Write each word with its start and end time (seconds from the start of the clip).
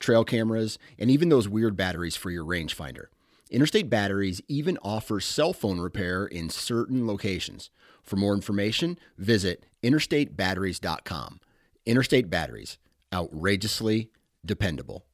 trail 0.00 0.24
cameras, 0.24 0.78
and 0.98 1.10
even 1.10 1.28
those 1.28 1.48
weird 1.48 1.76
batteries 1.76 2.16
for 2.16 2.30
your 2.30 2.44
rangefinder. 2.44 3.06
Interstate 3.50 3.90
Batteries 3.90 4.40
even 4.48 4.78
offers 4.82 5.24
cell 5.24 5.52
phone 5.52 5.80
repair 5.80 6.24
in 6.24 6.50
certain 6.50 7.06
locations. 7.06 7.70
For 8.02 8.16
more 8.16 8.34
information, 8.34 8.98
visit 9.18 9.64
interstatebatteries.com. 9.82 11.40
Interstate 11.86 12.30
Batteries, 12.30 12.78
outrageously 13.12 14.10
dependable. 14.44 15.04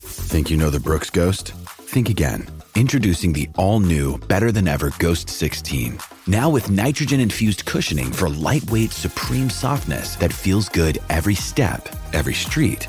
Think 0.00 0.50
you 0.50 0.56
know 0.56 0.70
the 0.70 0.80
Brooks 0.80 1.10
Ghost? 1.10 1.52
Think 1.68 2.08
again. 2.08 2.46
Introducing 2.74 3.32
the 3.32 3.48
all 3.56 3.80
new, 3.80 4.18
better 4.18 4.52
than 4.52 4.68
ever 4.68 4.92
Ghost 4.98 5.28
16. 5.30 5.98
Now 6.26 6.50
with 6.50 6.70
nitrogen 6.70 7.20
infused 7.20 7.64
cushioning 7.64 8.12
for 8.12 8.28
lightweight, 8.28 8.92
supreme 8.92 9.48
softness 9.48 10.16
that 10.16 10.32
feels 10.32 10.68
good 10.68 10.98
every 11.08 11.34
step, 11.34 11.88
every 12.12 12.34
street, 12.34 12.88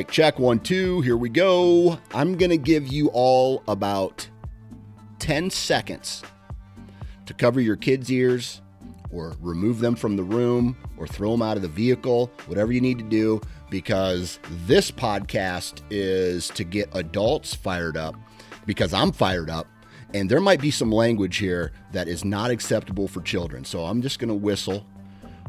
Mic 0.00 0.10
check 0.10 0.38
one, 0.38 0.58
two. 0.58 1.02
Here 1.02 1.18
we 1.18 1.28
go. 1.28 1.98
I'm 2.14 2.38
going 2.38 2.48
to 2.48 2.56
give 2.56 2.88
you 2.88 3.08
all 3.08 3.62
about 3.68 4.26
10 5.18 5.50
seconds 5.50 6.22
to 7.26 7.34
cover 7.34 7.60
your 7.60 7.76
kids' 7.76 8.10
ears 8.10 8.62
or 9.10 9.36
remove 9.42 9.80
them 9.80 9.94
from 9.94 10.16
the 10.16 10.22
room 10.22 10.74
or 10.96 11.06
throw 11.06 11.32
them 11.32 11.42
out 11.42 11.58
of 11.58 11.62
the 11.62 11.68
vehicle, 11.68 12.30
whatever 12.46 12.72
you 12.72 12.80
need 12.80 12.96
to 12.96 13.04
do, 13.04 13.42
because 13.68 14.38
this 14.64 14.90
podcast 14.90 15.82
is 15.90 16.48
to 16.48 16.64
get 16.64 16.88
adults 16.94 17.54
fired 17.54 17.98
up 17.98 18.14
because 18.64 18.94
I'm 18.94 19.12
fired 19.12 19.50
up. 19.50 19.66
And 20.14 20.30
there 20.30 20.40
might 20.40 20.62
be 20.62 20.70
some 20.70 20.90
language 20.90 21.36
here 21.36 21.72
that 21.92 22.08
is 22.08 22.24
not 22.24 22.50
acceptable 22.50 23.06
for 23.06 23.20
children. 23.20 23.66
So 23.66 23.84
I'm 23.84 24.00
just 24.00 24.18
going 24.18 24.30
to 24.30 24.34
whistle 24.34 24.86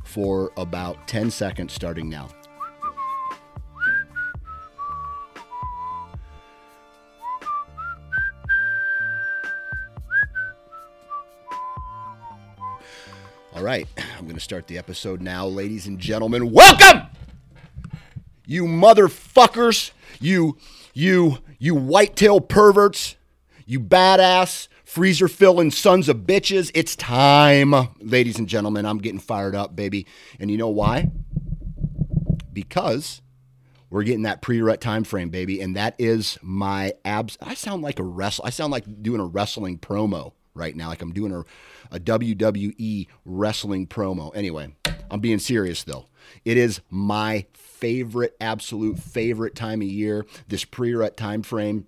for 0.03 0.51
about 0.57 1.07
10 1.07 1.31
seconds 1.31 1.71
starting 1.71 2.09
now. 2.09 2.27
All 13.61 13.65
right, 13.65 13.87
I'm 14.17 14.23
going 14.23 14.33
to 14.33 14.41
start 14.41 14.65
the 14.65 14.79
episode 14.79 15.21
now, 15.21 15.45
ladies 15.45 15.85
and 15.85 15.99
gentlemen. 15.99 16.49
Welcome, 16.51 17.03
you 18.47 18.63
motherfuckers, 18.63 19.91
you, 20.19 20.57
you, 20.95 21.37
you 21.59 21.75
whitetail 21.75 22.41
perverts, 22.41 23.17
you 23.67 23.79
badass 23.79 24.67
freezer 24.83 25.27
filling 25.27 25.69
sons 25.69 26.09
of 26.09 26.21
bitches. 26.21 26.71
It's 26.73 26.95
time, 26.95 27.75
ladies 27.99 28.39
and 28.39 28.47
gentlemen. 28.47 28.83
I'm 28.83 28.97
getting 28.97 29.19
fired 29.19 29.53
up, 29.53 29.75
baby. 29.75 30.07
And 30.39 30.49
you 30.49 30.57
know 30.57 30.69
why? 30.69 31.11
Because 32.51 33.21
we're 33.91 34.01
getting 34.01 34.23
that 34.23 34.41
pre-rut 34.41 34.81
time 34.81 35.03
frame, 35.03 35.29
baby, 35.29 35.61
and 35.61 35.75
that 35.75 35.93
is 35.99 36.39
my 36.41 36.93
abs. 37.05 37.37
I 37.39 37.53
sound 37.53 37.83
like 37.83 37.99
a 37.99 38.03
wrestle. 38.03 38.43
I 38.43 38.49
sound 38.49 38.71
like 38.71 39.03
doing 39.03 39.21
a 39.21 39.25
wrestling 39.25 39.77
promo 39.77 40.33
right 40.53 40.75
now, 40.75 40.89
like 40.89 41.01
I'm 41.01 41.13
doing 41.13 41.33
a, 41.33 41.43
a 41.95 41.99
WWE 41.99 43.07
wrestling 43.25 43.87
promo. 43.87 44.35
Anyway, 44.35 44.73
I'm 45.09 45.19
being 45.19 45.39
serious 45.39 45.83
though. 45.83 46.07
It 46.45 46.57
is 46.57 46.81
my 46.89 47.45
favorite, 47.53 48.35
absolute 48.39 48.99
favorite 48.99 49.55
time 49.55 49.81
of 49.81 49.87
year. 49.87 50.25
This 50.47 50.65
pre-rut 50.65 51.17
time 51.17 51.41
frame, 51.41 51.87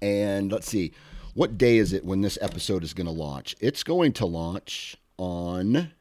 and 0.00 0.52
let's 0.52 0.68
see, 0.68 0.92
what 1.34 1.58
day 1.58 1.78
is 1.78 1.92
it 1.92 2.04
when 2.04 2.20
this 2.20 2.38
episode 2.40 2.82
is 2.82 2.94
going 2.94 3.06
to 3.06 3.12
launch? 3.12 3.54
It's 3.60 3.82
going 3.82 4.12
to 4.14 4.26
launch 4.26 4.96
on 5.16 5.92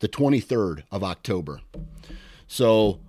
the 0.00 0.08
23rd 0.08 0.84
of 0.90 1.02
October. 1.02 1.60
So 2.46 3.00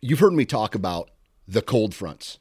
you've 0.00 0.20
heard 0.20 0.32
me 0.32 0.44
talk 0.44 0.74
about 0.74 1.10
the 1.46 1.62
cold 1.62 1.94
fronts 1.94 2.38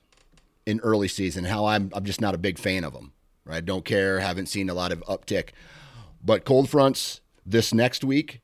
in 0.66 0.80
early 0.82 1.08
season, 1.08 1.46
how 1.46 1.66
I'm 1.66 1.92
I'm 1.94 2.06
just 2.06 2.22
not 2.22 2.36
a 2.36 2.40
big 2.40 2.58
fan 2.58 2.84
of 2.84 2.94
them. 2.94 3.14
Right? 3.44 3.64
Don't 3.64 3.86
care, 3.86 4.20
haven't 4.20 4.48
seen 4.48 4.70
a 4.70 4.74
lot 4.74 4.92
of 4.92 5.00
uptick. 5.02 5.50
But 6.24 6.46
cold 6.46 6.70
fronts 6.70 7.22
this 7.46 7.74
next 7.74 8.04
week 8.04 8.42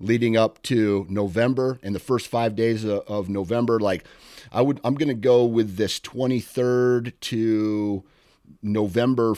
leading 0.00 0.36
up 0.36 0.62
to 0.62 1.06
November 1.08 1.78
and 1.82 1.94
the 1.94 2.00
first 2.00 2.28
5 2.28 2.54
days 2.54 2.84
of, 2.84 3.00
of 3.08 3.28
November 3.28 3.80
like 3.80 4.04
I 4.52 4.62
would 4.62 4.80
I'm 4.84 4.94
going 4.94 5.08
to 5.08 5.14
go 5.14 5.44
with 5.44 5.76
this 5.76 6.00
23rd 6.00 7.12
to 7.20 8.04
November 8.62 9.34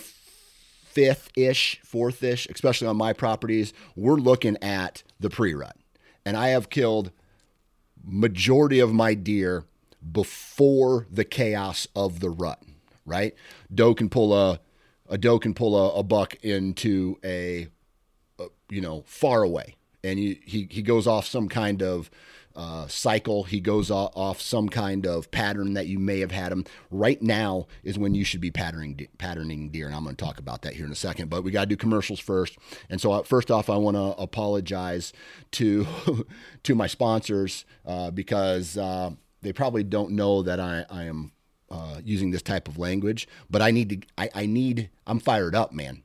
5th 0.94 1.28
ish, 1.36 1.80
4th 1.84 2.22
ish, 2.22 2.46
especially 2.48 2.88
on 2.88 2.96
my 2.96 3.12
properties. 3.12 3.72
We're 3.96 4.14
looking 4.16 4.56
at 4.62 5.02
the 5.18 5.30
pre-rut. 5.30 5.76
And 6.24 6.36
I 6.36 6.48
have 6.48 6.70
killed 6.70 7.10
majority 8.04 8.80
of 8.80 8.92
my 8.92 9.14
deer 9.14 9.64
before 10.12 11.06
the 11.10 11.24
chaos 11.24 11.86
of 11.94 12.20
the 12.20 12.30
rut, 12.30 12.62
right? 13.04 13.34
Doe 13.72 13.94
can 13.94 14.08
pull 14.08 14.34
a 14.34 14.60
a 15.08 15.18
doe 15.18 15.38
can 15.38 15.54
pull 15.54 15.76
a, 15.76 15.98
a 15.98 16.02
buck 16.02 16.36
into 16.42 17.18
a, 17.24 17.68
a, 18.38 18.46
you 18.70 18.80
know 18.80 19.02
far 19.06 19.42
away, 19.42 19.76
and 20.02 20.18
he, 20.18 20.40
he 20.46 20.68
he 20.70 20.82
goes 20.82 21.06
off 21.06 21.26
some 21.26 21.48
kind 21.48 21.82
of 21.82 22.10
uh, 22.56 22.86
cycle. 22.88 23.44
He 23.44 23.60
goes 23.60 23.90
off, 23.90 24.12
off 24.14 24.40
some 24.40 24.68
kind 24.68 25.06
of 25.06 25.30
pattern 25.30 25.74
that 25.74 25.86
you 25.86 25.98
may 25.98 26.20
have 26.20 26.30
had 26.30 26.52
him. 26.52 26.64
Right 26.90 27.20
now 27.22 27.66
is 27.82 27.98
when 27.98 28.14
you 28.14 28.24
should 28.24 28.40
be 28.40 28.50
patterning 28.50 29.08
patterning 29.18 29.70
deer, 29.70 29.86
and 29.86 29.94
I'm 29.94 30.04
going 30.04 30.16
to 30.16 30.24
talk 30.24 30.38
about 30.38 30.62
that 30.62 30.74
here 30.74 30.86
in 30.86 30.92
a 30.92 30.96
second. 30.96 31.30
But 31.30 31.42
we 31.42 31.50
got 31.50 31.62
to 31.62 31.66
do 31.66 31.76
commercials 31.76 32.20
first. 32.20 32.58
And 32.88 33.00
so 33.00 33.12
uh, 33.12 33.22
first 33.22 33.50
off, 33.50 33.70
I 33.70 33.76
want 33.76 33.96
to 33.96 34.20
apologize 34.20 35.12
to 35.52 35.86
to 36.62 36.74
my 36.74 36.86
sponsors 36.86 37.64
uh, 37.86 38.10
because 38.10 38.76
uh, 38.76 39.10
they 39.42 39.52
probably 39.52 39.84
don't 39.84 40.12
know 40.12 40.42
that 40.42 40.60
I, 40.60 40.84
I 40.90 41.04
am 41.04 41.32
uh, 41.70 42.00
using 42.04 42.30
this 42.30 42.42
type 42.42 42.68
of 42.68 42.78
language, 42.78 43.28
but 43.48 43.62
I 43.62 43.70
need 43.70 43.88
to, 43.90 44.00
I, 44.18 44.30
I 44.34 44.46
need, 44.46 44.90
I'm 45.06 45.20
fired 45.20 45.54
up, 45.54 45.72
man. 45.72 46.02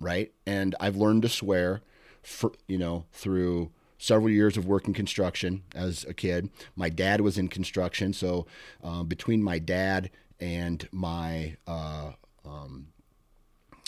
Right. 0.00 0.32
And 0.46 0.74
I've 0.80 0.96
learned 0.96 1.22
to 1.22 1.28
swear 1.28 1.82
for, 2.22 2.52
you 2.66 2.78
know, 2.78 3.06
through 3.12 3.70
several 3.98 4.30
years 4.30 4.56
of 4.56 4.66
working 4.66 4.92
construction 4.92 5.62
as 5.74 6.04
a 6.04 6.14
kid. 6.14 6.50
My 6.76 6.88
dad 6.88 7.20
was 7.20 7.38
in 7.38 7.48
construction. 7.48 8.12
So 8.12 8.46
uh, 8.82 9.02
between 9.02 9.42
my 9.42 9.58
dad 9.58 10.10
and 10.40 10.86
my 10.92 11.56
uh, 11.66 12.12
um, 12.44 12.88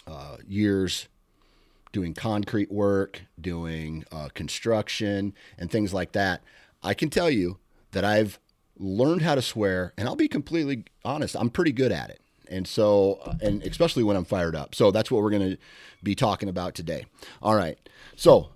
uh, 0.06 0.37
years 0.46 1.08
doing 1.93 2.14
concrete 2.14 2.70
work, 2.70 3.22
doing 3.40 4.05
uh, 4.12 4.28
construction, 4.34 5.34
and 5.58 5.70
things 5.70 5.93
like 5.93 6.12
that, 6.12 6.43
I 6.82 6.94
can 6.94 7.11
tell 7.11 7.31
you 7.31 7.58
that 7.93 8.05
I've 8.05 8.38
learned 8.78 9.23
how 9.23 9.34
to 9.34 9.43
swear, 9.43 9.93
and 9.96 10.08
I'll 10.08 10.17
be 10.17 10.28
completely 10.28 10.84
honest, 11.05 11.37
I'm 11.38 11.50
pretty 11.50 11.73
good 11.73 11.93
at 11.93 12.11
it. 12.11 12.20
And 12.49 12.67
so, 12.67 13.19
and 13.40 13.62
especially 13.64 14.05
when 14.05 14.17
I'm 14.17 14.25
fired 14.25 14.55
up. 14.55 14.75
So 14.75 14.90
that's 14.90 15.11
what 15.11 15.23
we're 15.23 15.31
going 15.31 15.50
to 15.50 15.56
be 16.02 16.14
talking 16.14 16.49
about 16.49 16.75
today. 16.75 17.06
All 17.43 17.56
right. 17.56 17.76
So, 18.14 18.50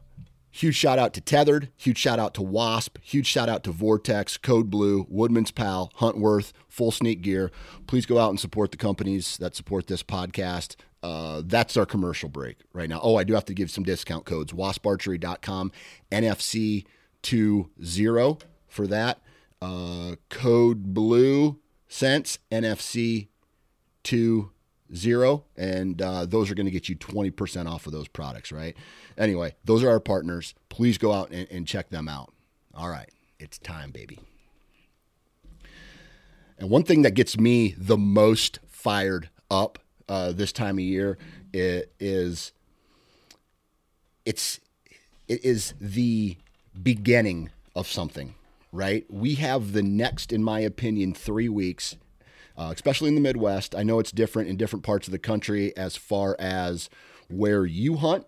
huge 0.50 0.76
shout 0.76 0.98
out 0.98 1.12
to 1.14 1.20
Tethered, 1.20 1.70
huge 1.76 1.98
shout 1.98 2.18
out 2.18 2.34
to 2.34 2.42
Wasp, 2.42 2.98
huge 3.02 3.26
shout 3.26 3.48
out 3.48 3.64
to 3.64 3.72
Vortex, 3.72 4.36
Code 4.36 4.70
Blue, 4.70 5.06
Woodman's 5.08 5.50
Pal, 5.50 5.92
Huntworth, 5.98 6.52
Full 6.68 6.92
Sneak 6.92 7.22
Gear. 7.22 7.50
Please 7.86 8.06
go 8.06 8.18
out 8.18 8.30
and 8.30 8.38
support 8.38 8.70
the 8.70 8.76
companies 8.76 9.36
that 9.38 9.56
support 9.56 9.88
this 9.88 10.02
podcast. 10.02 10.76
Uh, 11.02 11.42
that's 11.44 11.76
our 11.76 11.86
commercial 11.86 12.28
break 12.28 12.58
right 12.72 12.88
now. 12.88 13.00
Oh, 13.02 13.16
I 13.16 13.24
do 13.24 13.34
have 13.34 13.46
to 13.46 13.54
give 13.54 13.70
some 13.70 13.84
discount 13.84 14.24
codes 14.24 14.52
wasparchery.com, 14.52 15.72
NFC 16.12 16.84
20 17.22 18.38
for 18.68 18.86
that. 18.86 19.18
Uh, 19.62 20.16
code 20.30 20.94
blue 20.94 21.58
sense 21.86 22.38
NFC 22.50 23.28
20 24.02 24.50
and 25.56 26.02
uh, 26.02 26.26
those 26.26 26.50
are 26.50 26.54
going 26.54 26.66
to 26.66 26.70
get 26.70 26.88
you 26.88 26.96
20% 26.96 27.66
off 27.66 27.86
of 27.86 27.92
those 27.92 28.08
products, 28.08 28.50
right? 28.50 28.76
Anyway, 29.16 29.54
those 29.64 29.84
are 29.84 29.90
our 29.90 30.00
partners. 30.00 30.54
Please 30.68 30.98
go 30.98 31.12
out 31.12 31.30
and, 31.30 31.46
and 31.50 31.66
check 31.66 31.90
them 31.90 32.08
out. 32.08 32.32
All 32.74 32.88
right, 32.88 33.10
it's 33.38 33.58
time, 33.58 33.90
baby. 33.90 34.18
And 36.58 36.70
one 36.70 36.82
thing 36.82 37.02
that 37.02 37.14
gets 37.14 37.38
me 37.38 37.74
the 37.76 37.96
most 37.96 38.58
fired 38.68 39.30
up 39.50 39.78
uh, 40.08 40.32
this 40.32 40.52
time 40.52 40.76
of 40.76 40.84
year 40.84 41.18
is 41.52 42.52
it's 44.24 44.60
it 45.28 45.44
is 45.44 45.74
the 45.80 46.36
beginning 46.80 47.50
of 47.74 47.86
something, 47.86 48.34
right? 48.72 49.04
We 49.08 49.34
have 49.36 49.72
the 49.72 49.82
next, 49.82 50.32
in 50.32 50.42
my 50.42 50.60
opinion, 50.60 51.14
three 51.14 51.48
weeks, 51.48 51.96
uh, 52.56 52.70
especially 52.74 53.08
in 53.08 53.14
the 53.14 53.20
Midwest. 53.20 53.74
I 53.74 53.82
know 53.82 53.98
it's 53.98 54.12
different 54.12 54.48
in 54.48 54.56
different 54.56 54.84
parts 54.84 55.08
of 55.08 55.12
the 55.12 55.18
country 55.18 55.76
as 55.76 55.96
far 55.96 56.36
as 56.38 56.88
where 57.28 57.64
you 57.64 57.96
hunt. 57.96 58.26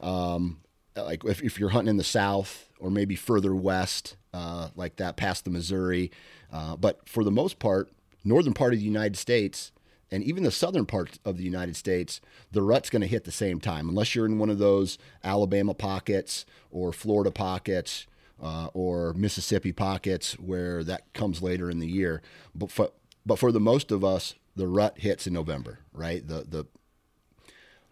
Um, 0.00 0.60
like 0.96 1.24
if, 1.24 1.42
if 1.42 1.58
you're 1.58 1.70
hunting 1.70 1.90
in 1.90 1.96
the 1.96 2.04
South 2.04 2.68
or 2.78 2.90
maybe 2.90 3.16
further 3.16 3.54
west, 3.54 4.16
uh, 4.34 4.68
like 4.74 4.96
that 4.96 5.16
past 5.16 5.44
the 5.44 5.50
Missouri. 5.50 6.10
Uh, 6.52 6.76
but 6.76 7.08
for 7.08 7.24
the 7.24 7.30
most 7.30 7.58
part, 7.58 7.90
northern 8.24 8.54
part 8.54 8.72
of 8.72 8.78
the 8.78 8.84
United 8.84 9.16
States, 9.16 9.72
and 10.10 10.22
even 10.22 10.42
the 10.42 10.50
southern 10.50 10.84
part 10.84 11.18
of 11.24 11.38
the 11.38 11.44
United 11.44 11.74
States, 11.74 12.20
the 12.50 12.62
rut's 12.62 12.90
going 12.90 13.00
to 13.00 13.08
hit 13.08 13.24
the 13.24 13.32
same 13.32 13.60
time, 13.60 13.88
unless 13.88 14.14
you're 14.14 14.26
in 14.26 14.38
one 14.38 14.50
of 14.50 14.58
those 14.58 14.98
Alabama 15.24 15.72
pockets 15.72 16.44
or 16.70 16.92
Florida 16.92 17.30
pockets 17.30 18.06
uh, 18.42 18.68
or 18.74 19.14
Mississippi 19.14 19.72
pockets 19.72 20.38
where 20.38 20.84
that 20.84 21.12
comes 21.12 21.40
later 21.40 21.70
in 21.70 21.78
the 21.78 21.88
year. 21.88 22.20
But 22.54 22.70
for, 22.70 22.90
but 23.24 23.38
for 23.38 23.52
the 23.52 23.60
most 23.60 23.90
of 23.90 24.04
us, 24.04 24.34
the 24.56 24.66
rut 24.66 24.98
hits 24.98 25.26
in 25.26 25.32
November, 25.32 25.78
right? 25.92 26.26
The 26.26 26.44
the 26.48 26.66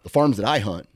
the 0.03 0.09
farms 0.09 0.37
that 0.37 0.45
I 0.45 0.59
hunt, 0.59 0.89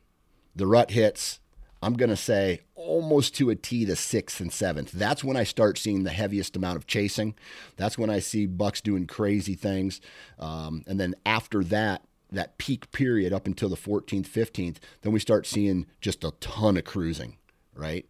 the 0.55 0.67
rut 0.67 0.91
hits 0.91 1.39
I'm 1.85 1.93
to 1.95 2.15
say 2.15 2.61
almost 2.73 3.35
to 3.35 3.51
a 3.51 3.55
T 3.55 3.85
the 3.85 3.95
sixth 3.95 4.39
and 4.39 4.51
seventh. 4.51 4.91
That's 4.91 5.23
when 5.23 5.37
I 5.37 5.43
start 5.43 5.77
seeing 5.77 6.03
the 6.03 6.09
heaviest 6.09 6.55
amount 6.55 6.77
of 6.77 6.87
chasing. 6.87 7.35
That's 7.77 7.95
when 7.95 8.09
I 8.09 8.19
see 8.19 8.47
bucks 8.47 8.81
doing 8.81 9.05
crazy 9.05 9.53
things. 9.53 10.01
Um, 10.39 10.83
and 10.87 10.99
then 10.99 11.13
after 11.27 11.63
that, 11.65 12.01
that 12.31 12.57
peak 12.57 12.91
period 12.91 13.33
up 13.33 13.45
until 13.45 13.69
the 13.69 13.75
14th, 13.75 14.27
15th, 14.27 14.77
then 15.03 15.13
we 15.13 15.19
start 15.19 15.45
seeing 15.45 15.85
just 16.01 16.23
a 16.23 16.31
ton 16.39 16.75
of 16.75 16.85
cruising, 16.85 17.37
right? 17.75 18.09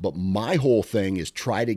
But 0.00 0.16
my 0.16 0.56
whole 0.56 0.82
thing 0.82 1.16
is 1.16 1.30
try 1.30 1.64
to, 1.66 1.76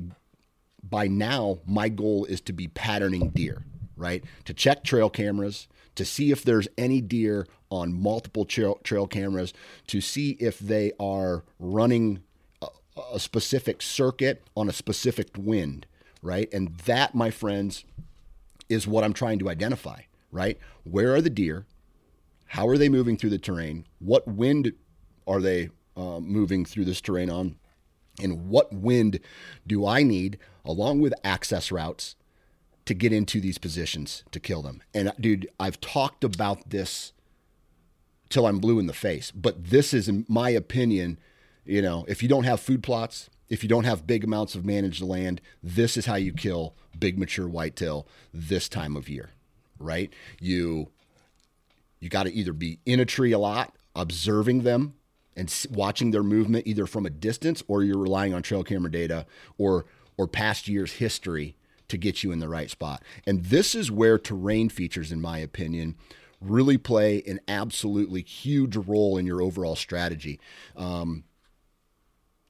by 0.81 1.07
now, 1.07 1.59
my 1.65 1.89
goal 1.89 2.25
is 2.25 2.39
to 2.41 2.53
be 2.53 2.67
patterning 2.69 3.29
deer, 3.29 3.63
right? 3.97 4.23
To 4.45 4.53
check 4.53 4.83
trail 4.83 5.09
cameras, 5.09 5.67
to 5.95 6.05
see 6.05 6.31
if 6.31 6.43
there's 6.43 6.67
any 6.77 7.01
deer 7.01 7.47
on 7.69 7.93
multiple 7.93 8.45
trail, 8.45 8.79
trail 8.83 9.07
cameras, 9.07 9.53
to 9.87 9.99
see 9.99 10.31
if 10.39 10.59
they 10.59 10.93
are 10.99 11.43
running 11.59 12.23
a, 12.61 12.67
a 13.13 13.19
specific 13.19 13.81
circuit 13.81 14.43
on 14.55 14.69
a 14.69 14.73
specific 14.73 15.29
wind, 15.37 15.85
right? 16.21 16.51
And 16.53 16.75
that, 16.85 17.13
my 17.13 17.29
friends, 17.29 17.83
is 18.69 18.87
what 18.87 19.03
I'm 19.03 19.13
trying 19.13 19.39
to 19.39 19.49
identify, 19.49 20.01
right? 20.31 20.57
Where 20.83 21.13
are 21.13 21.21
the 21.21 21.29
deer? 21.29 21.65
How 22.47 22.67
are 22.67 22.77
they 22.77 22.89
moving 22.89 23.17
through 23.17 23.31
the 23.31 23.37
terrain? 23.37 23.85
What 23.99 24.27
wind 24.27 24.73
are 25.27 25.41
they 25.41 25.69
uh, 25.97 26.19
moving 26.19 26.65
through 26.65 26.85
this 26.85 27.01
terrain 27.01 27.29
on? 27.29 27.55
And 28.21 28.47
what 28.49 28.71
wind 28.71 29.19
do 29.65 29.87
I 29.87 30.03
need, 30.03 30.37
along 30.63 31.01
with 31.01 31.13
access 31.23 31.71
routes, 31.71 32.15
to 32.85 32.93
get 32.93 33.13
into 33.13 33.39
these 33.39 33.57
positions 33.57 34.23
to 34.31 34.39
kill 34.39 34.61
them. 34.61 34.81
And 34.93 35.13
dude, 35.19 35.49
I've 35.59 35.79
talked 35.79 36.23
about 36.23 36.69
this 36.69 37.13
till 38.29 38.45
I'm 38.45 38.59
blue 38.59 38.79
in 38.79 38.87
the 38.87 38.93
face, 38.93 39.31
but 39.31 39.65
this 39.69 39.93
is, 39.93 40.09
in 40.09 40.25
my 40.27 40.49
opinion, 40.49 41.19
you 41.65 41.81
know, 41.81 42.03
if 42.07 42.21
you 42.21 42.29
don't 42.29 42.43
have 42.43 42.59
food 42.59 42.83
plots, 42.83 43.29
if 43.49 43.63
you 43.63 43.69
don't 43.69 43.83
have 43.85 44.07
big 44.07 44.23
amounts 44.23 44.55
of 44.55 44.65
managed 44.65 45.01
land, 45.01 45.39
this 45.61 45.95
is 45.95 46.05
how 46.05 46.15
you 46.15 46.33
kill 46.33 46.75
big 46.97 47.17
mature 47.17 47.47
whitetail 47.47 48.07
this 48.33 48.67
time 48.67 48.95
of 48.95 49.07
year, 49.07 49.29
right? 49.79 50.11
You 50.39 50.89
you 51.99 52.09
got 52.09 52.23
to 52.23 52.33
either 52.33 52.51
be 52.51 52.79
in 52.85 52.99
a 52.99 53.05
tree 53.05 53.31
a 53.31 53.39
lot, 53.39 53.73
observing 53.95 54.63
them 54.63 54.95
and 55.35 55.65
watching 55.71 56.11
their 56.11 56.23
movement 56.23 56.67
either 56.67 56.85
from 56.85 57.05
a 57.05 57.09
distance 57.09 57.63
or 57.67 57.83
you're 57.83 57.97
relying 57.97 58.33
on 58.33 58.41
trail 58.41 58.63
camera 58.63 58.91
data 58.91 59.25
or 59.57 59.85
or 60.17 60.27
past 60.27 60.67
years 60.67 60.93
history 60.93 61.55
to 61.87 61.97
get 61.97 62.23
you 62.23 62.31
in 62.31 62.39
the 62.39 62.49
right 62.49 62.69
spot. 62.69 63.03
And 63.25 63.45
this 63.45 63.75
is 63.75 63.91
where 63.91 64.17
terrain 64.17 64.69
features, 64.69 65.11
in 65.11 65.21
my 65.21 65.39
opinion, 65.39 65.95
really 66.39 66.77
play 66.77 67.23
an 67.25 67.39
absolutely 67.47 68.21
huge 68.21 68.75
role 68.75 69.17
in 69.17 69.25
your 69.25 69.41
overall 69.41 69.75
strategy. 69.75 70.39
Um, 70.75 71.23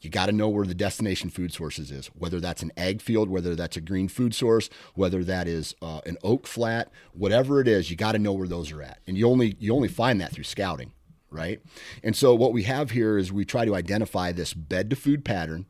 you 0.03 0.09
got 0.09 0.25
to 0.25 0.33
know 0.33 0.49
where 0.49 0.65
the 0.65 0.75
destination 0.75 1.29
food 1.29 1.53
sources 1.53 1.89
is, 1.89 2.07
whether 2.07 2.41
that's 2.41 2.61
an 2.61 2.73
ag 2.75 3.01
field, 3.01 3.29
whether 3.29 3.55
that's 3.55 3.77
a 3.77 3.81
green 3.81 4.09
food 4.09 4.35
source, 4.35 4.69
whether 4.95 5.23
that 5.23 5.47
is 5.47 5.75
uh, 5.81 6.01
an 6.05 6.17
oak 6.23 6.45
flat, 6.45 6.91
whatever 7.13 7.61
it 7.61 7.69
is, 7.69 7.89
you 7.89 7.95
got 7.95 8.11
to 8.11 8.19
know 8.19 8.33
where 8.33 8.47
those 8.47 8.71
are 8.71 8.81
at. 8.81 8.99
And 9.07 9.17
you 9.17 9.29
only 9.29 9.55
you 9.59 9.73
only 9.73 9.87
find 9.87 10.19
that 10.19 10.33
through 10.33 10.43
scouting, 10.43 10.91
right? 11.33 11.59
And 12.03 12.15
so 12.15 12.35
what 12.35 12.53
we 12.53 12.63
have 12.63 12.91
here 12.91 13.17
is 13.17 13.31
we 13.33 13.43
try 13.43 13.65
to 13.65 13.75
identify 13.75 14.31
this 14.31 14.53
bed 14.53 14.89
to 14.91 14.95
food 14.95 15.25
pattern 15.25 15.65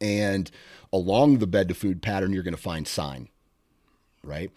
and 0.00 0.50
along 0.92 1.38
the 1.38 1.46
bed 1.46 1.68
to 1.68 1.74
food 1.74 2.02
pattern, 2.02 2.32
you're 2.32 2.42
going 2.42 2.54
to 2.54 2.60
find 2.60 2.86
sign, 2.86 3.28
right? 4.22 4.50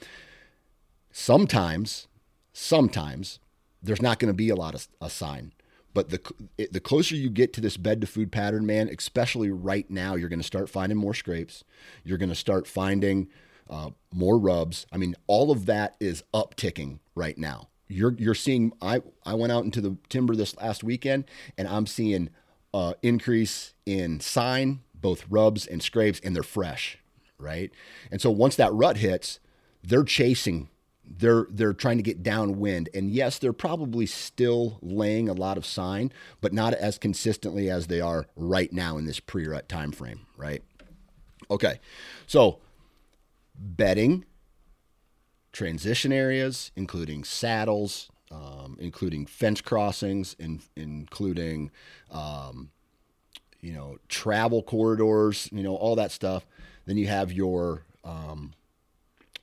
Sometimes, 1.12 2.08
sometimes 2.52 3.40
there's 3.82 4.02
not 4.02 4.20
going 4.20 4.32
to 4.32 4.38
be 4.38 4.50
a 4.50 4.56
lot 4.56 4.76
of 4.76 4.88
a 5.00 5.10
sign. 5.10 5.54
But 5.94 6.10
the 6.10 6.20
it, 6.58 6.74
the 6.74 6.82
closer 6.82 7.16
you 7.16 7.30
get 7.30 7.54
to 7.54 7.62
this 7.62 7.78
bed 7.78 8.02
to 8.02 8.08
food 8.08 8.32
pattern, 8.32 8.66
man, 8.66 8.90
especially 8.90 9.50
right 9.50 9.90
now, 9.90 10.16
you're 10.16 10.28
going 10.28 10.42
to 10.42 10.46
start 10.46 10.70
finding 10.70 10.98
more 10.98 11.14
scrapes. 11.14 11.64
You're 12.04 12.18
going 12.18 12.30
to 12.30 12.36
start 12.36 12.68
finding 12.68 13.30
uh, 13.70 13.92
more 14.14 14.38
rubs. 14.38 14.88
I 14.92 14.98
mean, 14.98 15.16
all 15.28 15.52
of 15.52 15.68
that 15.68 15.96
is 16.02 16.24
upticking 16.34 17.00
right 17.16 17.38
now. 17.38 17.70
You're 17.88 18.14
you're 18.18 18.36
seeing. 18.36 18.74
I 18.82 19.02
I 19.26 19.36
went 19.36 19.52
out 19.52 19.64
into 19.64 19.82
the 19.82 19.98
timber 20.10 20.36
this 20.36 20.56
last 20.58 20.84
weekend, 20.84 21.26
and 21.58 21.68
I'm 21.68 21.86
seeing 21.86 22.30
uh, 22.74 22.94
increase 23.02 23.74
in 23.86 24.20
sign 24.20 24.82
both 24.94 25.26
rubs 25.30 25.68
and 25.68 25.84
scrapes, 25.84 26.20
and 26.24 26.36
they're 26.36 26.44
fresh, 26.44 26.98
right? 27.38 27.72
And 28.12 28.20
so 28.20 28.32
once 28.32 28.56
that 28.56 28.74
rut 28.74 28.98
hits, 28.98 29.40
they're 29.84 30.04
chasing. 30.04 30.70
They're 31.08 31.46
they're 31.52 31.74
trying 31.74 31.98
to 31.98 32.04
get 32.04 32.24
downwind, 32.24 32.90
and 32.94 33.12
yes, 33.12 33.38
they're 33.38 33.54
probably 33.54 34.08
still 34.08 34.80
laying 34.82 35.30
a 35.30 35.34
lot 35.34 35.58
of 35.58 35.66
sign, 35.66 36.12
but 36.42 36.52
not 36.54 36.74
as 36.74 36.98
consistently 36.98 37.70
as 37.70 37.86
they 37.86 38.02
are 38.02 38.26
right 38.36 38.74
now 38.74 38.98
in 38.98 39.06
this 39.06 39.20
pre-rut 39.20 39.70
time 39.70 39.92
frame, 39.92 40.26
right? 40.36 40.64
Okay, 41.52 41.80
so 42.26 42.58
bedding, 43.56 44.26
transition 45.56 46.12
areas, 46.12 46.72
including 46.76 47.24
saddles, 47.24 48.10
um, 48.30 48.78
including 48.80 49.26
fence 49.26 49.62
crossings, 49.62 50.36
in, 50.38 50.62
including 50.76 51.72
um, 52.12 52.72
you 53.62 53.72
know, 53.72 53.98
travel 54.10 54.62
corridors, 54.62 55.50
you 55.54 55.64
know, 55.64 55.76
all 55.76 55.96
that 55.96 56.12
stuff. 56.12 56.46
Then 56.86 56.98
you 56.98 57.08
have 57.08 57.32
your 57.32 57.84
um, 58.04 58.54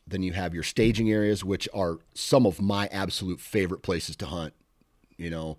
then 0.06 0.22
you 0.22 0.32
have 0.34 0.52
your 0.52 0.62
staging 0.62 1.10
areas, 1.10 1.42
which 1.42 1.66
are 1.72 1.98
some 2.14 2.46
of 2.46 2.60
my 2.60 2.88
absolute 2.88 3.40
favorite 3.40 3.82
places 3.82 4.14
to 4.16 4.26
hunt. 4.26 4.52
You 5.16 5.30
know, 5.30 5.58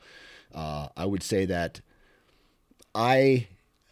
uh, 0.54 0.90
I 0.96 1.06
would 1.06 1.24
say 1.24 1.46
that 1.46 1.82
I 2.94 3.48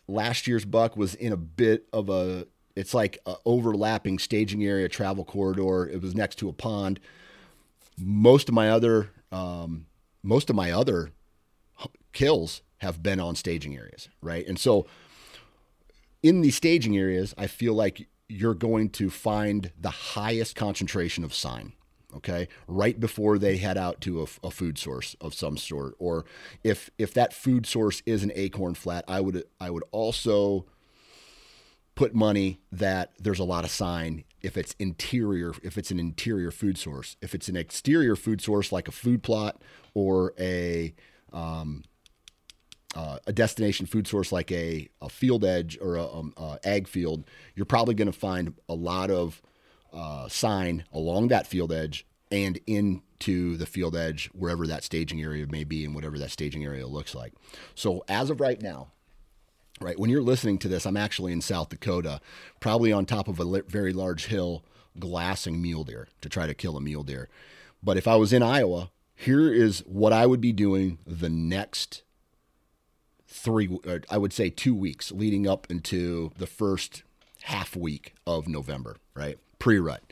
last 0.07 0.45
year's 0.45 0.65
buck 0.65 0.95
was 0.95 1.15
in 1.15 1.33
a 1.33 1.37
bit 1.37 1.87
of 1.91 2.09
a 2.09 2.45
it's 2.75 2.93
like 2.93 3.19
overlapping 3.45 4.19
staging 4.19 4.63
area 4.63 4.87
travel 4.89 5.25
corridor. 5.25 5.87
It 5.87 6.01
was 6.01 6.15
next 6.15 6.35
to 6.37 6.49
a 6.49 6.53
pond. 6.53 6.99
Most 7.97 8.49
of 8.49 8.55
my 8.55 8.69
other 8.69 9.09
um, 9.31 9.85
most 10.23 10.49
of 10.49 10.55
my 10.55 10.71
other 10.71 11.11
kills 12.13 12.61
have 12.79 13.01
been 13.01 13.19
on 13.19 13.35
staging 13.35 13.75
areas, 13.77 14.09
right? 14.21 14.45
And 14.47 14.59
so 14.59 14.85
in 16.23 16.41
these 16.41 16.55
staging 16.55 16.97
areas, 16.97 17.33
I 17.37 17.47
feel 17.47 17.73
like 17.73 18.07
you're 18.27 18.53
going 18.53 18.89
to 18.89 19.09
find 19.09 19.71
the 19.79 19.89
highest 19.89 20.55
concentration 20.55 21.23
of 21.23 21.33
sign 21.33 21.73
okay 22.15 22.47
right 22.67 22.99
before 22.99 23.37
they 23.37 23.57
head 23.57 23.77
out 23.77 24.01
to 24.01 24.21
a, 24.21 24.47
a, 24.47 24.51
food 24.51 24.77
source 24.77 25.15
of 25.21 25.33
some 25.33 25.57
sort 25.57 25.93
or 25.99 26.25
if 26.63 26.89
if 26.97 27.13
that 27.13 27.33
food 27.33 27.65
source 27.65 28.01
is 28.05 28.23
an 28.23 28.31
acorn 28.35 28.73
flat 28.73 29.05
i 29.07 29.21
would 29.21 29.43
i 29.59 29.69
would 29.69 29.83
also 29.91 30.65
put 32.01 32.15
money 32.15 32.59
that 32.71 33.11
there's 33.19 33.37
a 33.37 33.43
lot 33.43 33.63
of 33.63 33.69
sign 33.69 34.23
if 34.41 34.57
it's 34.57 34.73
interior 34.79 35.53
if 35.61 35.77
it's 35.77 35.91
an 35.91 35.99
interior 35.99 36.49
food 36.49 36.75
source 36.75 37.15
if 37.21 37.35
it's 37.35 37.47
an 37.47 37.55
exterior 37.55 38.15
food 38.15 38.41
source 38.41 38.71
like 38.71 38.87
a 38.87 38.91
food 38.91 39.21
plot 39.21 39.61
or 39.93 40.33
a 40.39 40.95
um, 41.31 41.83
uh, 42.95 43.19
a 43.27 43.31
destination 43.31 43.85
food 43.85 44.07
source 44.07 44.31
like 44.31 44.51
a, 44.51 44.89
a 44.99 45.09
field 45.09 45.45
edge 45.45 45.77
or 45.79 45.95
a, 45.95 46.03
um, 46.03 46.33
a 46.37 46.57
ag 46.65 46.87
field, 46.87 47.23
you're 47.55 47.65
probably 47.65 47.93
going 47.93 48.11
to 48.11 48.19
find 48.19 48.53
a 48.67 48.73
lot 48.73 49.11
of 49.11 49.39
uh, 49.93 50.27
sign 50.27 50.83
along 50.91 51.27
that 51.27 51.47
field 51.47 51.71
edge 51.71 52.05
and 52.31 52.59
into 52.65 53.55
the 53.57 53.65
field 53.65 53.95
edge 53.95 54.29
wherever 54.33 54.65
that 54.67 54.83
staging 54.83 55.21
area 55.21 55.45
may 55.47 55.63
be 55.63 55.85
and 55.85 55.93
whatever 55.95 56.17
that 56.17 56.31
staging 56.31 56.65
area 56.65 56.87
looks 56.87 57.13
like. 57.13 57.33
So 57.75 58.03
as 58.09 58.29
of 58.29 58.41
right 58.41 58.61
now, 58.61 58.91
right 59.81 59.99
when 59.99 60.09
you're 60.09 60.21
listening 60.21 60.57
to 60.59 60.67
this, 60.67 60.85
I'm 60.85 60.97
actually 60.97 61.33
in 61.33 61.41
South 61.41 61.69
Dakota, 61.69 62.21
probably 62.59 62.91
on 62.91 63.05
top 63.05 63.27
of 63.27 63.39
a 63.39 63.61
very 63.63 63.93
large 63.93 64.25
hill, 64.25 64.63
glassing 64.99 65.61
mule 65.61 65.83
deer 65.83 66.07
to 66.21 66.29
try 66.29 66.47
to 66.47 66.53
kill 66.53 66.77
a 66.77 66.81
mule 66.81 67.03
deer. 67.03 67.29
But 67.83 67.97
if 67.97 68.07
I 68.07 68.15
was 68.15 68.31
in 68.31 68.43
Iowa, 68.43 68.91
here 69.15 69.51
is 69.51 69.79
what 69.85 70.13
I 70.13 70.25
would 70.25 70.41
be 70.41 70.51
doing 70.51 70.99
the 71.05 71.29
next 71.29 72.03
three, 73.27 73.69
uh, 73.87 73.99
I 74.09 74.17
would 74.17 74.33
say 74.33 74.49
two 74.49 74.75
weeks 74.75 75.11
leading 75.11 75.47
up 75.47 75.67
into 75.69 76.31
the 76.37 76.47
first 76.47 77.03
half 77.43 77.75
week 77.75 78.13
of 78.27 78.47
November, 78.47 78.97
right? 79.15 79.37
Pre 79.57 79.79
rut. 79.79 80.03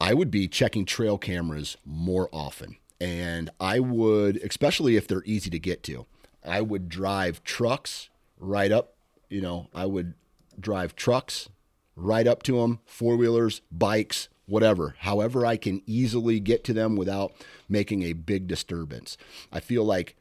I 0.00 0.14
would 0.14 0.30
be 0.30 0.48
checking 0.48 0.86
trail 0.86 1.18
cameras 1.18 1.76
more 1.84 2.28
often. 2.32 2.76
And 3.00 3.50
I 3.60 3.80
would, 3.80 4.36
especially 4.38 4.96
if 4.96 5.06
they're 5.06 5.22
easy 5.24 5.50
to 5.50 5.58
get 5.58 5.82
to, 5.84 6.06
I 6.44 6.60
would 6.60 6.88
drive 6.88 7.44
trucks 7.44 8.08
right 8.38 8.72
up. 8.72 8.94
You 9.28 9.40
know, 9.40 9.68
I 9.74 9.86
would 9.86 10.14
drive 10.58 10.96
trucks 10.96 11.48
right 11.96 12.26
up 12.26 12.42
to 12.44 12.60
them, 12.60 12.80
four 12.86 13.16
wheelers, 13.16 13.60
bikes, 13.70 14.28
whatever, 14.46 14.96
however 14.98 15.46
I 15.46 15.56
can 15.56 15.82
easily 15.86 16.40
get 16.40 16.64
to 16.64 16.72
them 16.72 16.96
without 16.96 17.32
making 17.68 18.02
a 18.02 18.12
big 18.12 18.48
disturbance. 18.48 19.16
I 19.52 19.60
feel 19.60 19.84
like 19.84 20.16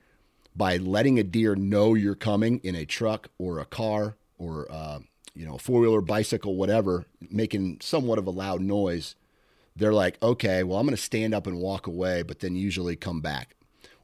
by 0.55 0.77
letting 0.77 1.19
a 1.19 1.23
deer 1.23 1.55
know 1.55 1.95
you're 1.95 2.15
coming 2.15 2.59
in 2.63 2.75
a 2.75 2.85
truck 2.85 3.29
or 3.37 3.59
a 3.59 3.65
car 3.65 4.15
or 4.37 4.67
uh, 4.69 4.99
you 5.33 5.45
know 5.45 5.57
four 5.57 5.81
wheeler, 5.81 6.01
bicycle, 6.01 6.55
whatever, 6.55 7.05
making 7.29 7.79
somewhat 7.81 8.19
of 8.19 8.27
a 8.27 8.31
loud 8.31 8.61
noise, 8.61 9.15
they're 9.75 9.93
like, 9.93 10.21
okay, 10.21 10.63
well 10.63 10.77
I'm 10.79 10.85
going 10.85 10.95
to 10.95 11.01
stand 11.01 11.33
up 11.33 11.47
and 11.47 11.57
walk 11.57 11.87
away, 11.87 12.21
but 12.21 12.39
then 12.39 12.55
usually 12.55 12.95
come 12.95 13.21
back, 13.21 13.55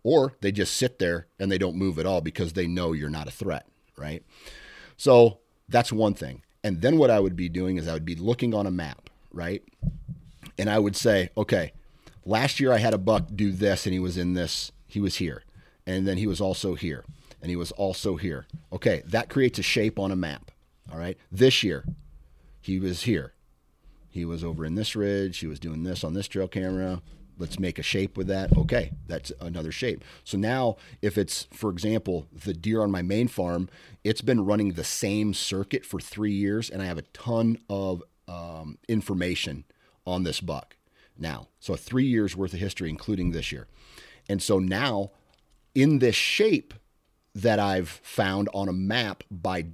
or 0.06 0.36
they 0.40 0.52
just 0.52 0.78
sit 0.78 1.00
there 1.00 1.26
and 1.40 1.52
they 1.52 1.58
don't 1.58 1.76
move 1.76 1.98
at 1.98 2.06
all 2.06 2.22
because 2.22 2.54
they 2.54 2.68
know 2.68 2.94
you're 2.94 3.10
not 3.10 3.28
a 3.28 3.32
threat, 3.32 3.66
right? 3.98 4.24
So 4.98 5.40
that's 5.68 5.92
one 5.92 6.14
thing. 6.14 6.44
And 6.64 6.80
then 6.82 7.00
what 7.00 7.10
I 7.10 7.20
would 7.20 7.36
be 7.36 7.50
doing 7.50 7.78
is 7.78 7.88
I 7.88 7.94
would 7.94 8.06
be 8.06 8.14
looking 8.14 8.54
on 8.54 8.68
a 8.68 8.72
map, 8.72 9.10
right? 9.34 9.64
And 10.60 10.70
I 10.70 10.78
would 10.78 10.96
say, 10.96 11.32
okay, 11.36 11.74
last 12.24 12.60
year 12.60 12.72
I 12.72 12.78
had 12.78 12.94
a 12.94 13.00
buck 13.00 13.30
do 13.34 13.52
this 13.52 13.88
and 13.88 13.94
he 13.94 14.00
was 14.00 14.16
in 14.16 14.36
this, 14.36 14.72
he 14.86 15.02
was 15.02 15.16
here 15.16 15.44
and 15.88 16.08
then 16.08 16.18
he 16.18 16.28
was 16.28 16.40
also 16.40 16.76
here, 16.76 17.04
and 17.42 17.50
he 17.50 17.56
was 17.56 17.72
also 17.72 18.16
here. 18.16 18.46
Okay, 18.72 19.02
that 19.08 19.30
creates 19.30 19.60
a 19.60 19.64
shape 19.64 20.00
on 20.00 20.12
a 20.12 20.16
map. 20.16 20.52
All 20.92 21.00
right, 21.00 21.18
this 21.32 21.64
year 21.64 21.84
he 22.62 22.80
was 22.80 23.04
here. 23.04 23.34
He 24.10 24.24
was 24.24 24.44
over 24.44 24.66
in 24.66 24.76
this 24.76 24.96
ridge. 24.96 25.40
He 25.40 25.48
was 25.48 25.60
doing 25.60 25.84
this 25.84 26.04
on 26.04 26.14
this 26.14 26.28
trail 26.28 26.48
camera. 26.48 27.02
Let's 27.38 27.60
make 27.60 27.80
a 27.80 27.84
shape 27.84 28.18
with 28.18 28.28
that. 28.28 28.56
Okay, 28.58 28.92
that's 29.08 29.32
another 29.42 29.72
shape. 29.72 30.04
So 30.24 30.38
now, 30.38 30.78
if 31.02 31.18
it's, 31.18 31.48
for 31.52 31.70
example, 31.70 32.28
the 32.32 32.54
deer 32.54 32.82
on 32.82 32.92
my 32.92 33.02
main 33.02 33.28
farm, 33.28 33.70
it's 34.04 34.22
been 34.22 34.46
running 34.46 34.74
the 34.74 34.84
same 34.84 35.34
circuit 35.34 35.86
for 35.86 36.00
three 36.00 36.32
years, 36.34 36.70
and 36.70 36.82
I 36.82 36.86
have 36.86 36.98
a 36.98 37.04
ton 37.04 37.58
of 37.70 38.04
um, 38.28 38.78
information 38.88 39.66
on 40.06 40.24
this 40.24 40.40
buck 40.40 40.78
now. 41.18 41.48
So, 41.60 41.76
three 41.76 42.06
years 42.06 42.36
worth 42.36 42.54
of 42.54 42.60
history, 42.60 42.90
including 42.90 43.32
this 43.32 43.52
year. 43.52 43.68
And 44.28 44.42
so 44.42 44.60
now 44.60 45.12
in 45.74 46.00
this 46.00 46.16
shape 46.16 46.74
that 47.34 47.60
I've 47.60 47.90
found 47.90 48.50
on 48.54 48.70
a 48.70 48.74
map 48.74 49.24
by 49.30 49.66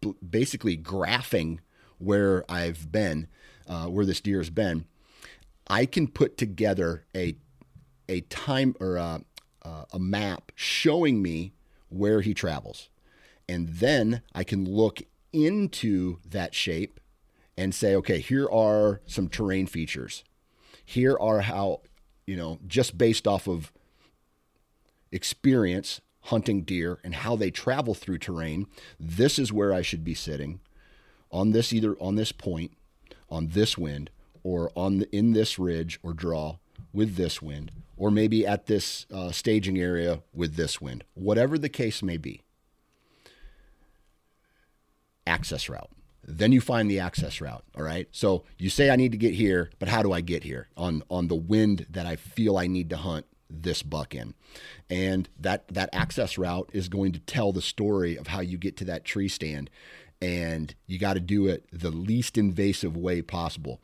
b- 0.00 0.14
basically 0.28 0.76
graphing 0.76 1.58
where 1.98 2.44
I've 2.50 2.90
been, 2.90 3.26
uh, 3.66 3.86
where 3.86 4.06
this 4.06 4.20
deer 4.20 4.38
has 4.38 4.50
been, 4.50 4.86
I 5.70 5.86
can 5.86 6.08
put 6.08 6.36
together 6.36 7.06
a 7.14 7.36
a 8.08 8.22
time 8.22 8.74
or 8.80 8.96
a, 8.96 9.22
a 9.62 9.98
map 10.00 10.50
showing 10.56 11.22
me 11.22 11.52
where 11.88 12.22
he 12.22 12.34
travels, 12.34 12.90
and 13.48 13.68
then 13.68 14.22
I 14.34 14.42
can 14.42 14.64
look 14.64 15.00
into 15.32 16.18
that 16.28 16.56
shape 16.56 16.98
and 17.56 17.72
say, 17.72 17.94
okay, 17.94 18.18
here 18.18 18.50
are 18.50 19.00
some 19.06 19.28
terrain 19.28 19.66
features. 19.66 20.24
Here 20.84 21.16
are 21.20 21.42
how 21.42 21.82
you 22.26 22.36
know 22.36 22.58
just 22.66 22.98
based 22.98 23.28
off 23.28 23.46
of 23.46 23.72
experience 25.12 26.00
hunting 26.24 26.62
deer 26.62 26.98
and 27.04 27.14
how 27.14 27.36
they 27.36 27.50
travel 27.50 27.94
through 27.94 28.18
terrain, 28.18 28.66
this 28.98 29.38
is 29.38 29.52
where 29.52 29.72
I 29.72 29.82
should 29.82 30.04
be 30.04 30.14
sitting 30.14 30.60
on 31.30 31.52
this 31.52 31.72
either 31.72 31.94
on 32.00 32.16
this 32.16 32.32
point, 32.32 32.72
on 33.28 33.48
this 33.48 33.78
wind, 33.78 34.10
or 34.42 34.70
on 34.74 34.98
the, 34.98 35.16
in 35.16 35.32
this 35.32 35.58
ridge 35.58 35.98
or 36.02 36.12
draw 36.12 36.56
with 36.92 37.16
this 37.16 37.40
wind, 37.40 37.70
or 37.96 38.10
maybe 38.10 38.46
at 38.46 38.66
this 38.66 39.06
uh, 39.12 39.30
staging 39.30 39.78
area 39.78 40.22
with 40.34 40.56
this 40.56 40.80
wind, 40.80 41.04
whatever 41.14 41.58
the 41.58 41.68
case 41.68 42.02
may 42.02 42.16
be. 42.16 42.42
Access 45.26 45.68
route. 45.68 45.90
Then 46.26 46.52
you 46.52 46.60
find 46.60 46.90
the 46.90 47.00
access 47.00 47.40
route. 47.40 47.64
All 47.76 47.82
right. 47.82 48.08
So 48.10 48.44
you 48.58 48.70
say 48.70 48.90
I 48.90 48.96
need 48.96 49.12
to 49.12 49.18
get 49.18 49.34
here, 49.34 49.70
but 49.78 49.88
how 49.88 50.02
do 50.02 50.12
I 50.12 50.20
get 50.20 50.44
here 50.44 50.68
on 50.76 51.02
on 51.10 51.28
the 51.28 51.34
wind 51.34 51.86
that 51.90 52.06
I 52.06 52.16
feel 52.16 52.56
I 52.56 52.66
need 52.66 52.90
to 52.90 52.96
hunt 52.96 53.26
this 53.50 53.82
buck 53.82 54.14
in. 54.14 54.34
And 54.88 55.28
that 55.38 55.68
that 55.68 55.90
access 55.92 56.38
route 56.38 56.70
is 56.72 56.88
going 56.88 57.12
to 57.12 57.20
tell 57.20 57.52
the 57.52 57.62
story 57.62 58.16
of 58.16 58.28
how 58.28 58.40
you 58.40 58.58
get 58.58 58.76
to 58.78 58.84
that 58.86 59.04
tree 59.04 59.28
stand 59.28 59.70
and 60.22 60.74
you 60.86 60.98
got 60.98 61.14
to 61.14 61.20
do 61.20 61.46
it 61.46 61.64
the 61.72 61.90
least 61.90 62.36
invasive 62.36 62.96
way 62.96 63.22
possible. 63.22 63.80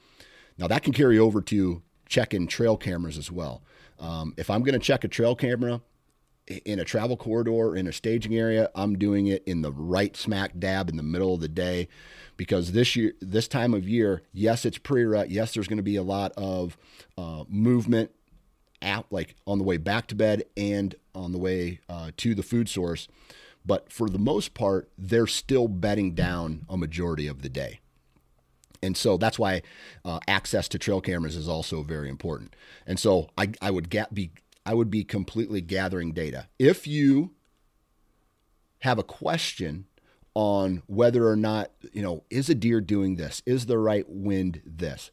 Now 0.58 0.66
that 0.68 0.82
can 0.82 0.92
carry 0.92 1.18
over 1.18 1.40
to 1.42 1.82
checking 2.08 2.46
trail 2.46 2.76
cameras 2.76 3.18
as 3.18 3.30
well. 3.30 3.62
Um, 3.98 4.34
if 4.36 4.50
I'm 4.50 4.62
going 4.62 4.78
to 4.78 4.84
check 4.84 5.04
a 5.04 5.08
trail 5.08 5.34
camera 5.34 5.80
in 6.64 6.78
a 6.78 6.84
travel 6.84 7.16
corridor 7.16 7.74
in 7.74 7.86
a 7.86 7.92
staging 7.92 8.36
area, 8.36 8.70
I'm 8.74 8.98
doing 8.98 9.26
it 9.26 9.42
in 9.46 9.62
the 9.62 9.72
right 9.72 10.16
smack 10.16 10.58
dab 10.58 10.88
in 10.88 10.96
the 10.96 11.02
middle 11.02 11.34
of 11.34 11.40
the 11.40 11.48
day 11.48 11.88
because 12.36 12.72
this 12.72 12.94
year, 12.94 13.12
this 13.20 13.48
time 13.48 13.74
of 13.74 13.88
year, 13.88 14.22
yes, 14.32 14.64
it's 14.64 14.78
pre-rut. 14.78 15.30
Yes, 15.30 15.54
there's 15.54 15.68
going 15.68 15.78
to 15.78 15.82
be 15.82 15.96
a 15.96 16.02
lot 16.02 16.32
of 16.36 16.76
uh, 17.18 17.44
movement 17.48 18.10
out 18.82 19.06
like 19.10 19.34
on 19.46 19.58
the 19.58 19.64
way 19.64 19.78
back 19.78 20.06
to 20.08 20.14
bed 20.14 20.44
and 20.56 20.94
on 21.14 21.32
the 21.32 21.38
way 21.38 21.80
uh, 21.88 22.10
to 22.18 22.34
the 22.34 22.42
food 22.42 22.68
source. 22.68 23.08
But 23.64 23.90
for 23.90 24.08
the 24.08 24.18
most 24.18 24.54
part, 24.54 24.88
they're 24.96 25.26
still 25.26 25.66
bedding 25.66 26.14
down 26.14 26.66
a 26.68 26.76
majority 26.76 27.26
of 27.26 27.42
the 27.42 27.48
day. 27.48 27.80
And 28.82 28.96
so 28.96 29.16
that's 29.16 29.38
why 29.38 29.62
uh, 30.04 30.20
access 30.28 30.68
to 30.68 30.78
trail 30.78 31.00
cameras 31.00 31.36
is 31.36 31.48
also 31.48 31.82
very 31.82 32.08
important. 32.08 32.54
And 32.86 32.98
so 32.98 33.28
I, 33.36 33.50
I 33.60 33.70
would 33.70 33.88
be 34.12 34.30
I 34.64 34.74
would 34.74 34.90
be 34.90 35.04
completely 35.04 35.60
gathering 35.60 36.12
data. 36.12 36.48
If 36.58 36.86
you 36.88 37.30
have 38.80 38.98
a 38.98 39.04
question 39.04 39.86
on 40.34 40.82
whether 40.86 41.28
or 41.28 41.36
not, 41.36 41.70
you 41.92 42.02
know, 42.02 42.24
is 42.30 42.50
a 42.50 42.54
deer 42.54 42.80
doing 42.80 43.16
this? 43.16 43.42
Is 43.46 43.66
the 43.66 43.78
right 43.78 44.04
wind 44.08 44.60
this? 44.66 45.10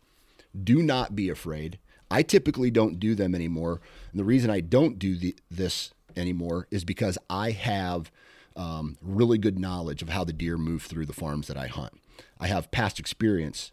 Do 0.63 0.81
not 0.81 1.15
be 1.15 1.29
afraid. 1.29 1.79
I 2.11 2.23
typically 2.23 2.71
don't 2.71 2.99
do 2.99 3.15
them 3.15 3.33
anymore. 3.33 3.79
And 4.11 4.19
the 4.19 4.25
reason 4.25 4.49
I 4.49 4.59
don't 4.59 4.99
do 4.99 5.15
the, 5.15 5.35
this 5.49 5.93
anymore 6.15 6.67
is 6.71 6.83
because 6.83 7.17
I 7.29 7.51
have 7.51 8.11
um, 8.55 8.97
really 9.01 9.37
good 9.37 9.57
knowledge 9.57 10.01
of 10.01 10.09
how 10.09 10.23
the 10.23 10.33
deer 10.33 10.57
move 10.57 10.83
through 10.83 11.05
the 11.05 11.13
farms 11.13 11.47
that 11.47 11.57
I 11.57 11.67
hunt. 11.67 11.93
I 12.39 12.47
have 12.47 12.71
past 12.71 12.99
experience. 12.99 13.71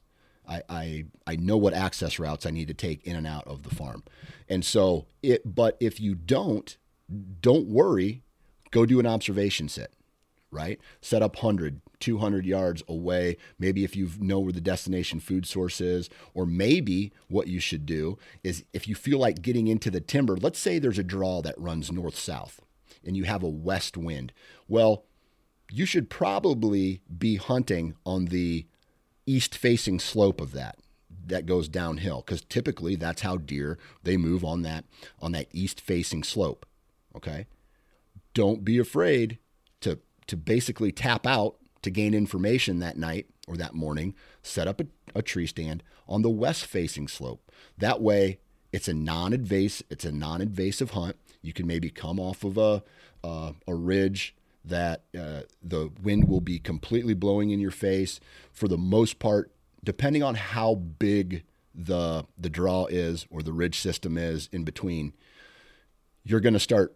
I, 0.48 0.62
I, 0.68 1.04
I 1.26 1.36
know 1.36 1.56
what 1.56 1.74
access 1.74 2.18
routes 2.18 2.44
I 2.44 2.50
need 2.50 2.68
to 2.68 2.74
take 2.74 3.06
in 3.06 3.16
and 3.16 3.26
out 3.26 3.46
of 3.46 3.62
the 3.62 3.74
farm. 3.74 4.02
And 4.48 4.64
so 4.64 5.06
it, 5.22 5.54
but 5.54 5.76
if 5.80 6.00
you 6.00 6.14
don't, 6.14 6.76
don't 7.40 7.68
worry, 7.68 8.22
go 8.70 8.84
do 8.84 8.98
an 9.00 9.06
observation 9.06 9.68
set, 9.68 9.92
right? 10.50 10.80
Set 11.00 11.22
up 11.22 11.36
100, 11.36 11.80
200 12.00 12.46
yards 12.46 12.82
away. 12.88 13.36
Maybe 13.58 13.84
if 13.84 13.94
you 13.94 14.10
know 14.18 14.40
where 14.40 14.52
the 14.52 14.60
destination 14.60 15.20
food 15.20 15.46
source 15.46 15.80
is, 15.80 16.10
or 16.34 16.46
maybe 16.46 17.12
what 17.28 17.46
you 17.46 17.60
should 17.60 17.86
do 17.86 18.18
is 18.42 18.64
if 18.72 18.88
you 18.88 18.94
feel 18.94 19.18
like 19.18 19.42
getting 19.42 19.68
into 19.68 19.90
the 19.90 20.00
timber, 20.00 20.36
let's 20.36 20.58
say 20.58 20.78
there's 20.78 20.98
a 20.98 21.04
draw 21.04 21.42
that 21.42 21.58
runs 21.58 21.92
north 21.92 22.16
south 22.16 22.60
and 23.04 23.16
you 23.16 23.24
have 23.24 23.42
a 23.42 23.48
west 23.48 23.96
wind. 23.96 24.32
Well, 24.68 25.04
you 25.72 25.86
should 25.86 26.10
probably 26.10 27.00
be 27.16 27.36
hunting 27.36 27.94
on 28.04 28.26
the 28.26 28.66
east 29.26 29.56
facing 29.56 29.98
slope 29.98 30.40
of 30.40 30.52
that 30.52 30.78
that 31.26 31.46
goes 31.46 31.68
downhill 31.68 32.22
because 32.24 32.42
typically 32.42 32.96
that's 32.96 33.22
how 33.22 33.36
deer 33.36 33.78
they 34.02 34.16
move 34.16 34.44
on 34.44 34.62
that 34.62 34.84
on 35.20 35.32
that 35.32 35.46
east 35.52 35.80
facing 35.80 36.22
slope 36.22 36.66
okay 37.14 37.46
don't 38.34 38.64
be 38.64 38.78
afraid 38.78 39.38
to 39.80 39.98
to 40.26 40.36
basically 40.36 40.92
tap 40.92 41.26
out 41.26 41.56
to 41.82 41.90
gain 41.90 42.14
information 42.14 42.78
that 42.80 42.96
night 42.96 43.26
or 43.48 43.56
that 43.56 43.74
morning, 43.74 44.14
set 44.42 44.68
up 44.68 44.80
a, 44.80 44.86
a 45.14 45.22
tree 45.22 45.46
stand 45.46 45.82
on 46.08 46.22
the 46.22 46.30
west 46.30 46.66
facing 46.66 47.08
slope. 47.08 47.50
That 47.78 48.00
way, 48.00 48.38
it's 48.72 48.88
a 48.88 48.94
non-invasive 48.94 49.86
it's 49.90 50.04
a 50.04 50.12
non-invasive 50.12 50.90
hunt. 50.90 51.16
You 51.42 51.52
can 51.52 51.66
maybe 51.66 51.90
come 51.90 52.20
off 52.20 52.44
of 52.44 52.58
a 52.58 52.82
uh, 53.24 53.52
a 53.66 53.74
ridge 53.74 54.34
that 54.64 55.04
uh, 55.18 55.42
the 55.62 55.90
wind 56.02 56.28
will 56.28 56.40
be 56.40 56.58
completely 56.58 57.14
blowing 57.14 57.50
in 57.50 57.60
your 57.60 57.70
face 57.70 58.20
for 58.52 58.68
the 58.68 58.78
most 58.78 59.18
part 59.18 59.50
depending 59.82 60.22
on 60.22 60.34
how 60.34 60.74
big 60.74 61.44
the 61.74 62.24
the 62.36 62.50
draw 62.50 62.86
is 62.86 63.26
or 63.30 63.42
the 63.42 63.52
ridge 63.52 63.78
system 63.78 64.18
is 64.18 64.48
in 64.52 64.64
between 64.64 65.12
you're 66.24 66.40
going 66.40 66.52
to 66.54 66.60
start 66.60 66.94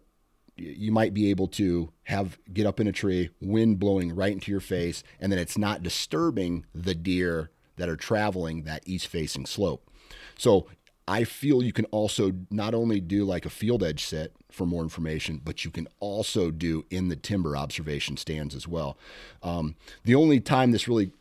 you 0.57 0.91
might 0.91 1.13
be 1.13 1.29
able 1.29 1.47
to 1.47 1.91
have 2.03 2.37
get 2.53 2.65
up 2.65 2.79
in 2.79 2.87
a 2.87 2.91
tree 2.91 3.29
wind 3.41 3.79
blowing 3.79 4.13
right 4.13 4.31
into 4.31 4.51
your 4.51 4.59
face 4.59 5.03
and 5.19 5.31
then 5.31 5.39
it's 5.39 5.57
not 5.57 5.83
disturbing 5.83 6.65
the 6.73 6.95
deer 6.95 7.49
that 7.77 7.89
are 7.89 7.95
traveling 7.95 8.63
that 8.63 8.83
east 8.85 9.07
facing 9.07 9.45
slope. 9.45 9.89
So 10.37 10.67
I 11.07 11.23
feel 11.23 11.61
you 11.61 11.73
can 11.73 11.85
also 11.85 12.31
not 12.49 12.73
only 12.73 12.99
do 12.99 13.25
like 13.25 13.45
a 13.45 13.49
field 13.49 13.83
edge 13.83 14.03
set 14.03 14.31
for 14.49 14.65
more 14.65 14.81
information, 14.81 15.39
but 15.43 15.63
you 15.63 15.69
can 15.69 15.87
also 15.99 16.49
do 16.49 16.85
in 16.89 17.09
the 17.09 17.15
timber 17.15 17.55
observation 17.55 18.17
stands 18.17 18.55
as 18.55 18.67
well. 18.67 18.97
Um, 19.43 19.75
the 20.03 20.15
only 20.15 20.39
time 20.39 20.71
this 20.71 20.87
really 20.87 21.11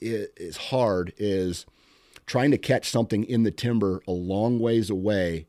is 0.00 0.56
hard 0.56 1.12
is 1.16 1.66
trying 2.26 2.52
to 2.52 2.58
catch 2.58 2.88
something 2.88 3.24
in 3.24 3.42
the 3.42 3.50
timber 3.50 4.02
a 4.06 4.12
long 4.12 4.58
ways 4.58 4.88
away 4.88 5.46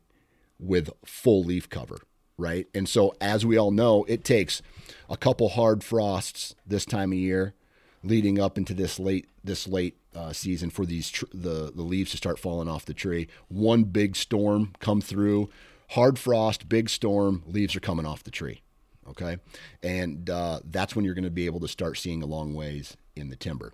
with 0.58 0.90
full 1.04 1.44
leaf 1.44 1.68
cover, 1.68 2.00
right? 2.36 2.66
And 2.74 2.88
so, 2.88 3.14
as 3.20 3.46
we 3.46 3.56
all 3.56 3.70
know, 3.70 4.04
it 4.08 4.24
takes 4.24 4.62
a 5.08 5.16
couple 5.16 5.50
hard 5.50 5.84
frosts 5.84 6.54
this 6.66 6.84
time 6.84 7.12
of 7.12 7.18
year 7.18 7.54
leading 8.02 8.38
up 8.38 8.56
into 8.56 8.74
this 8.74 8.98
late 8.98 9.28
this 9.44 9.66
late 9.66 9.96
uh, 10.16 10.32
season 10.32 10.70
for 10.70 10.86
these 10.86 11.10
tr- 11.10 11.26
the 11.32 11.70
the 11.74 11.82
leaves 11.82 12.10
to 12.12 12.16
start 12.16 12.38
falling 12.38 12.68
off 12.68 12.84
the 12.84 12.94
tree. 12.94 13.28
One 13.48 13.84
big 13.84 14.16
storm 14.16 14.72
come 14.80 15.00
through, 15.00 15.50
hard 15.90 16.18
frost, 16.18 16.68
big 16.68 16.88
storm, 16.88 17.42
leaves 17.46 17.76
are 17.76 17.80
coming 17.80 18.06
off 18.06 18.24
the 18.24 18.30
tree. 18.30 18.62
Okay, 19.08 19.36
and 19.82 20.28
uh, 20.28 20.60
that's 20.64 20.96
when 20.96 21.04
you're 21.04 21.14
going 21.14 21.24
to 21.24 21.30
be 21.30 21.46
able 21.46 21.60
to 21.60 21.68
start 21.68 21.98
seeing 21.98 22.22
a 22.22 22.26
long 22.26 22.54
ways 22.54 22.96
in 23.14 23.28
the 23.28 23.36
timber. 23.36 23.72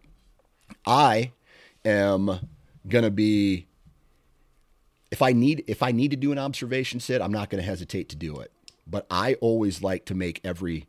I 0.85 1.33
am 1.85 2.49
going 2.89 3.05
to 3.05 3.11
be 3.11 3.67
if 5.11 5.23
I 5.23 5.33
need 5.33 5.65
if 5.69 5.83
I 5.83 5.93
need 5.93 6.11
to 6.11 6.17
do 6.17 6.33
an 6.33 6.39
observation 6.39 6.99
sit, 7.01 7.23
I'm 7.23 7.33
not 7.33 7.51
going 7.51 7.63
to 7.63 7.69
hesitate 7.69 8.09
to 8.11 8.17
do 8.17 8.37
it. 8.41 8.51
But 8.87 9.07
I 9.11 9.35
always 9.35 9.83
like 9.83 10.05
to 10.07 10.15
make 10.15 10.41
every 10.43 10.87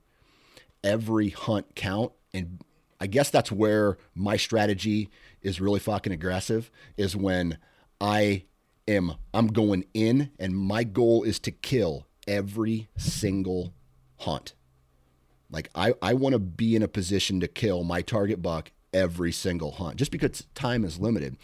every 0.83 1.29
hunt 1.29 1.75
count 1.75 2.11
and 2.33 2.59
I 3.03 3.07
guess 3.07 3.29
that's 3.29 3.51
where 3.51 3.97
my 4.15 4.37
strategy 4.37 5.09
is 5.41 5.59
really 5.59 5.81
fucking 5.81 6.13
aggressive 6.13 6.71
is 6.95 7.17
when 7.17 7.57
I 7.99 8.45
am 8.87 9.15
I'm 9.33 9.47
going 9.47 9.83
in 9.93 10.31
and 10.39 10.55
my 10.55 10.85
goal 10.85 11.23
is 11.23 11.37
to 11.39 11.51
kill 11.51 12.07
every 12.29 12.87
single 12.95 13.73
hunt. 14.19 14.53
Like 15.51 15.69
I, 15.75 15.95
I 16.01 16.13
want 16.13 16.31
to 16.31 16.39
be 16.39 16.77
in 16.77 16.81
a 16.81 16.87
position 16.87 17.41
to 17.41 17.47
kill 17.49 17.83
my 17.83 18.01
target 18.01 18.41
buck 18.41 18.71
every 18.93 19.33
single 19.33 19.73
hunt 19.73 19.97
just 19.97 20.11
because 20.11 20.47
time 20.55 20.85
is 20.85 20.97
limited. 20.97 21.35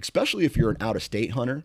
Especially 0.00 0.44
if 0.44 0.56
you're 0.56 0.70
an 0.70 0.76
out 0.80 0.94
of 0.94 1.02
state 1.02 1.32
hunter. 1.32 1.64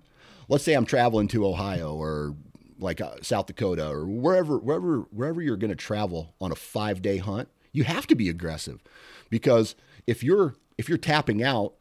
Let's 0.50 0.63
say 0.63 0.74
I'm 0.74 0.88
traveling 0.88 1.27
to 1.27 1.45
Ohio 1.45 1.93
or 1.93 2.36
like 2.79 3.01
uh, 3.01 3.17
South 3.22 3.45
Dakota 3.45 3.88
or 3.88 4.07
wherever 4.07 4.57
wherever 4.57 5.01
wherever 5.12 5.43
you're 5.43 5.57
going 5.57 5.69
to 5.69 5.75
travel 5.75 6.33
on 6.41 6.51
a 6.51 6.55
5-day 6.55 7.17
hunt, 7.17 7.50
you 7.73 7.83
have 7.83 8.07
to 8.07 8.15
be 8.15 8.29
aggressive 8.29 8.81
because 9.29 9.75
if 10.07 10.23
you're 10.23 10.55
if 10.77 10.87
you're 10.87 10.97
tapping 10.97 11.43
out, 11.43 11.73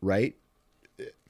right? 0.00 0.36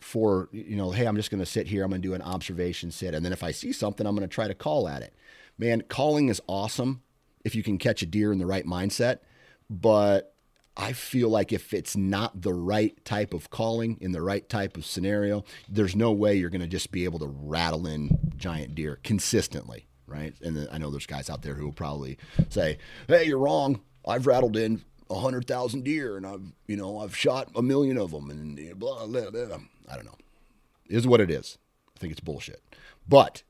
For 0.00 0.48
you 0.52 0.76
know, 0.76 0.90
hey, 0.90 1.06
I'm 1.06 1.16
just 1.16 1.30
going 1.30 1.40
to 1.40 1.46
sit 1.46 1.66
here. 1.66 1.84
I'm 1.84 1.90
going 1.90 2.02
to 2.02 2.08
do 2.08 2.14
an 2.14 2.22
observation 2.22 2.90
sit, 2.90 3.14
and 3.14 3.24
then 3.24 3.32
if 3.32 3.42
I 3.42 3.50
see 3.50 3.72
something, 3.72 4.06
I'm 4.06 4.14
going 4.14 4.28
to 4.28 4.32
try 4.32 4.48
to 4.48 4.54
call 4.54 4.88
at 4.88 5.02
it. 5.02 5.14
Man, 5.58 5.82
calling 5.82 6.28
is 6.28 6.40
awesome 6.48 7.02
if 7.44 7.54
you 7.54 7.62
can 7.62 7.78
catch 7.78 8.02
a 8.02 8.06
deer 8.06 8.32
in 8.32 8.38
the 8.38 8.46
right 8.46 8.66
mindset, 8.66 9.18
but 9.70 10.34
I 10.76 10.92
feel 10.92 11.28
like 11.28 11.52
if 11.52 11.74
it's 11.74 11.96
not 11.96 12.42
the 12.42 12.54
right 12.54 13.02
type 13.04 13.34
of 13.34 13.50
calling 13.50 13.98
in 14.00 14.12
the 14.12 14.22
right 14.22 14.48
type 14.48 14.76
of 14.76 14.86
scenario, 14.86 15.44
there's 15.68 15.94
no 15.94 16.12
way 16.12 16.34
you're 16.34 16.50
going 16.50 16.62
to 16.62 16.66
just 16.66 16.90
be 16.90 17.04
able 17.04 17.18
to 17.20 17.26
rattle 17.26 17.86
in 17.86 18.32
giant 18.36 18.74
deer 18.74 18.98
consistently, 19.04 19.86
right? 20.06 20.34
And 20.40 20.68
I 20.72 20.78
know 20.78 20.90
there's 20.90 21.06
guys 21.06 21.28
out 21.28 21.42
there 21.42 21.54
who 21.54 21.66
will 21.66 21.72
probably 21.72 22.18
say, 22.48 22.78
"Hey, 23.06 23.24
you're 23.26 23.38
wrong. 23.38 23.80
I've 24.06 24.26
rattled 24.26 24.56
in 24.56 24.82
a 25.10 25.14
hundred 25.14 25.46
thousand 25.46 25.84
deer, 25.84 26.16
and 26.16 26.26
I've 26.26 26.52
you 26.66 26.76
know 26.76 26.98
I've 26.98 27.16
shot 27.16 27.50
a 27.54 27.62
million 27.62 27.98
of 27.98 28.10
them, 28.10 28.30
and 28.30 28.78
blah 28.78 29.06
blah 29.06 29.30
blah. 29.30 29.58
I 29.90 29.96
don't 29.96 30.06
know. 30.06 30.16
It 30.88 30.96
is 30.96 31.06
what 31.06 31.20
it 31.20 31.30
is. 31.30 31.58
I 31.94 31.98
think 31.98 32.12
it's 32.12 32.20
bullshit. 32.20 32.62
But 33.08 33.42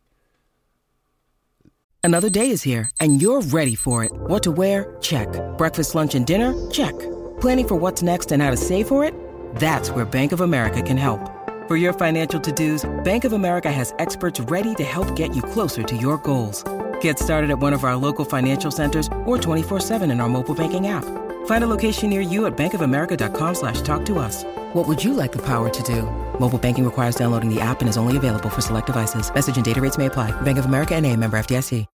another 2.03 2.31
day 2.31 2.51
is 2.51 2.62
here, 2.62 2.91
and 3.01 3.23
you're 3.23 3.43
ready 3.43 3.75
for 3.75 4.05
it. 4.05 4.12
What 4.12 4.43
to 4.43 4.53
wear? 4.53 4.97
Check. 5.01 5.29
Breakfast, 5.57 5.95
lunch, 5.95 6.15
and 6.15 6.27
dinner? 6.27 6.71
Check. 6.71 6.99
Planning 7.41 7.69
for 7.69 7.77
what's 7.77 8.03
next 8.03 8.33
and 8.33 8.43
how 8.43 8.51
to 8.51 8.57
save 8.57 8.88
for 8.88 9.05
it? 9.05 9.15
That's 9.57 9.91
where 9.91 10.05
Bank 10.05 10.33
of 10.33 10.41
America 10.41 10.83
can 10.83 10.97
help. 10.97 11.21
For 11.69 11.77
your 11.77 11.93
financial 11.93 12.41
to-dos, 12.41 12.91
Bank 13.05 13.25
of 13.25 13.33
America 13.33 13.71
has 13.71 13.95
experts 13.99 14.41
ready 14.41 14.75
to 14.77 14.85
help 14.85 15.15
get 15.17 15.35
you 15.35 15.43
closer 15.43 15.83
to 15.83 15.97
your 15.97 16.19
goals. 16.19 16.65
Get 17.03 17.19
started 17.19 17.51
at 17.51 17.59
one 17.59 17.73
of 17.73 17.85
our 17.85 17.95
local 17.95 18.25
financial 18.25 18.71
centers 18.73 19.07
or 19.25 19.38
24-7 19.38 20.11
in 20.11 20.21
our 20.21 20.29
mobile 20.29 20.55
banking 20.55 20.88
app. 20.88 21.05
Find 21.47 21.62
a 21.62 21.67
location 21.67 22.11
near 22.11 22.21
you 22.21 22.47
at 22.47 22.57
bankofamerica.com 22.57 23.55
slash 23.55 23.81
talk 23.83 24.05
to 24.07 24.19
us. 24.19 24.43
What 24.73 24.88
would 24.88 25.03
you 25.03 25.15
like 25.15 25.31
the 25.31 25.43
power 25.43 25.69
to 25.71 25.83
do? 25.85 26.03
Mobile 26.41 26.59
banking 26.59 26.85
requires 26.85 27.15
downloading 27.15 27.55
the 27.55 27.61
app 27.61 27.81
and 27.81 27.88
is 27.88 27.97
only 27.97 28.17
available 28.17 28.51
for 28.51 28.61
select 28.61 28.87
devices. 28.87 29.33
Message 29.33 29.55
and 29.55 29.65
data 29.65 29.81
rates 29.81 29.99
may 29.99 30.07
apply. 30.07 30.31
Bank 30.43 30.59
of 30.59 30.65
America 30.65 30.97
and 30.97 31.07
a 31.07 31.17
member 31.17 31.38
FDIC. 31.38 31.87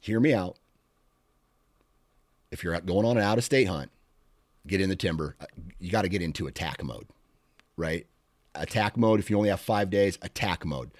Hear 0.00 0.18
me 0.18 0.34
out. 0.34 0.56
If 2.50 2.64
you're 2.64 2.78
going 2.80 3.06
on 3.06 3.16
an 3.16 3.22
out-of-state 3.22 3.68
hunt, 3.68 3.92
get 4.66 4.80
in 4.80 4.88
the 4.88 4.96
timber. 4.96 5.36
Uh, 5.40 5.46
you 5.78 5.92
got 5.92 6.02
to 6.02 6.08
get 6.08 6.22
into 6.22 6.48
attack 6.48 6.82
mode, 6.82 7.06
right? 7.76 8.04
Attack 8.56 8.96
mode. 8.96 9.20
If 9.20 9.30
you 9.30 9.36
only 9.36 9.50
have 9.50 9.60
five 9.60 9.90
days, 9.90 10.18
attack 10.20 10.64
mode. 10.64 10.90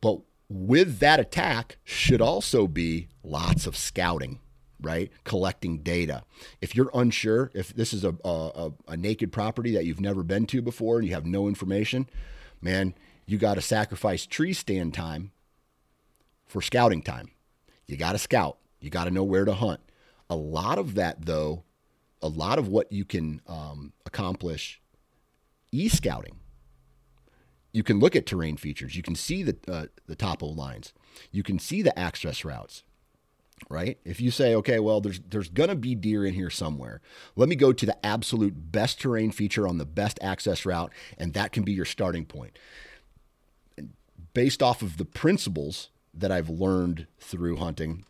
But 0.00 0.20
with 0.48 0.98
that 1.00 1.20
attack 1.20 1.78
should 1.84 2.20
also 2.20 2.66
be 2.66 3.08
lots 3.22 3.66
of 3.66 3.76
scouting 3.76 4.40
right? 4.80 5.10
Collecting 5.24 5.78
data. 5.78 6.22
If 6.60 6.74
you're 6.74 6.90
unsure, 6.94 7.50
if 7.54 7.74
this 7.74 7.92
is 7.92 8.04
a, 8.04 8.14
a, 8.24 8.72
a 8.88 8.96
naked 8.96 9.32
property 9.32 9.72
that 9.72 9.84
you've 9.84 10.00
never 10.00 10.22
been 10.22 10.46
to 10.46 10.62
before 10.62 10.98
and 10.98 11.06
you 11.06 11.14
have 11.14 11.26
no 11.26 11.48
information, 11.48 12.08
man, 12.60 12.94
you 13.26 13.38
got 13.38 13.54
to 13.54 13.60
sacrifice 13.60 14.26
tree 14.26 14.52
stand 14.52 14.94
time 14.94 15.32
for 16.46 16.62
scouting 16.62 17.02
time. 17.02 17.30
You 17.86 17.96
got 17.96 18.12
to 18.12 18.18
scout. 18.18 18.58
You 18.80 18.90
got 18.90 19.04
to 19.04 19.10
know 19.10 19.24
where 19.24 19.44
to 19.44 19.54
hunt. 19.54 19.80
A 20.28 20.36
lot 20.36 20.78
of 20.78 20.94
that, 20.94 21.24
though, 21.26 21.64
a 22.20 22.28
lot 22.28 22.58
of 22.58 22.68
what 22.68 22.90
you 22.90 23.04
can 23.04 23.40
um, 23.46 23.92
accomplish 24.04 24.80
e 25.72 25.88
scouting. 25.88 26.36
You 27.76 27.82
can 27.82 27.98
look 27.98 28.16
at 28.16 28.24
terrain 28.24 28.56
features. 28.56 28.96
You 28.96 29.02
can 29.02 29.14
see 29.14 29.42
the 29.42 29.56
uh, 29.68 29.86
the 30.06 30.16
topo 30.16 30.46
lines. 30.46 30.94
You 31.30 31.42
can 31.42 31.58
see 31.58 31.82
the 31.82 31.96
access 31.98 32.42
routes 32.42 32.84
right? 33.70 33.98
If 34.04 34.20
you 34.20 34.30
say, 34.30 34.54
okay, 34.54 34.78
well, 34.78 35.00
there's 35.00 35.18
there's 35.20 35.48
gonna 35.48 35.74
be 35.74 35.94
deer 35.94 36.26
in 36.26 36.34
here 36.34 36.50
somewhere. 36.50 37.00
Let 37.36 37.48
me 37.48 37.56
go 37.56 37.72
to 37.72 37.86
the 37.86 38.06
absolute 38.06 38.70
best 38.70 39.00
terrain 39.00 39.30
feature 39.30 39.66
on 39.66 39.78
the 39.78 39.86
best 39.86 40.18
access 40.22 40.66
route, 40.66 40.92
and 41.18 41.32
that 41.34 41.52
can 41.52 41.62
be 41.62 41.72
your 41.72 41.86
starting 41.86 42.26
point. 42.26 42.58
Based 44.34 44.62
off 44.62 44.82
of 44.82 44.98
the 44.98 45.06
principles 45.06 45.88
that 46.12 46.30
I've 46.30 46.50
learned 46.50 47.06
through 47.18 47.56
hunting, 47.56 48.04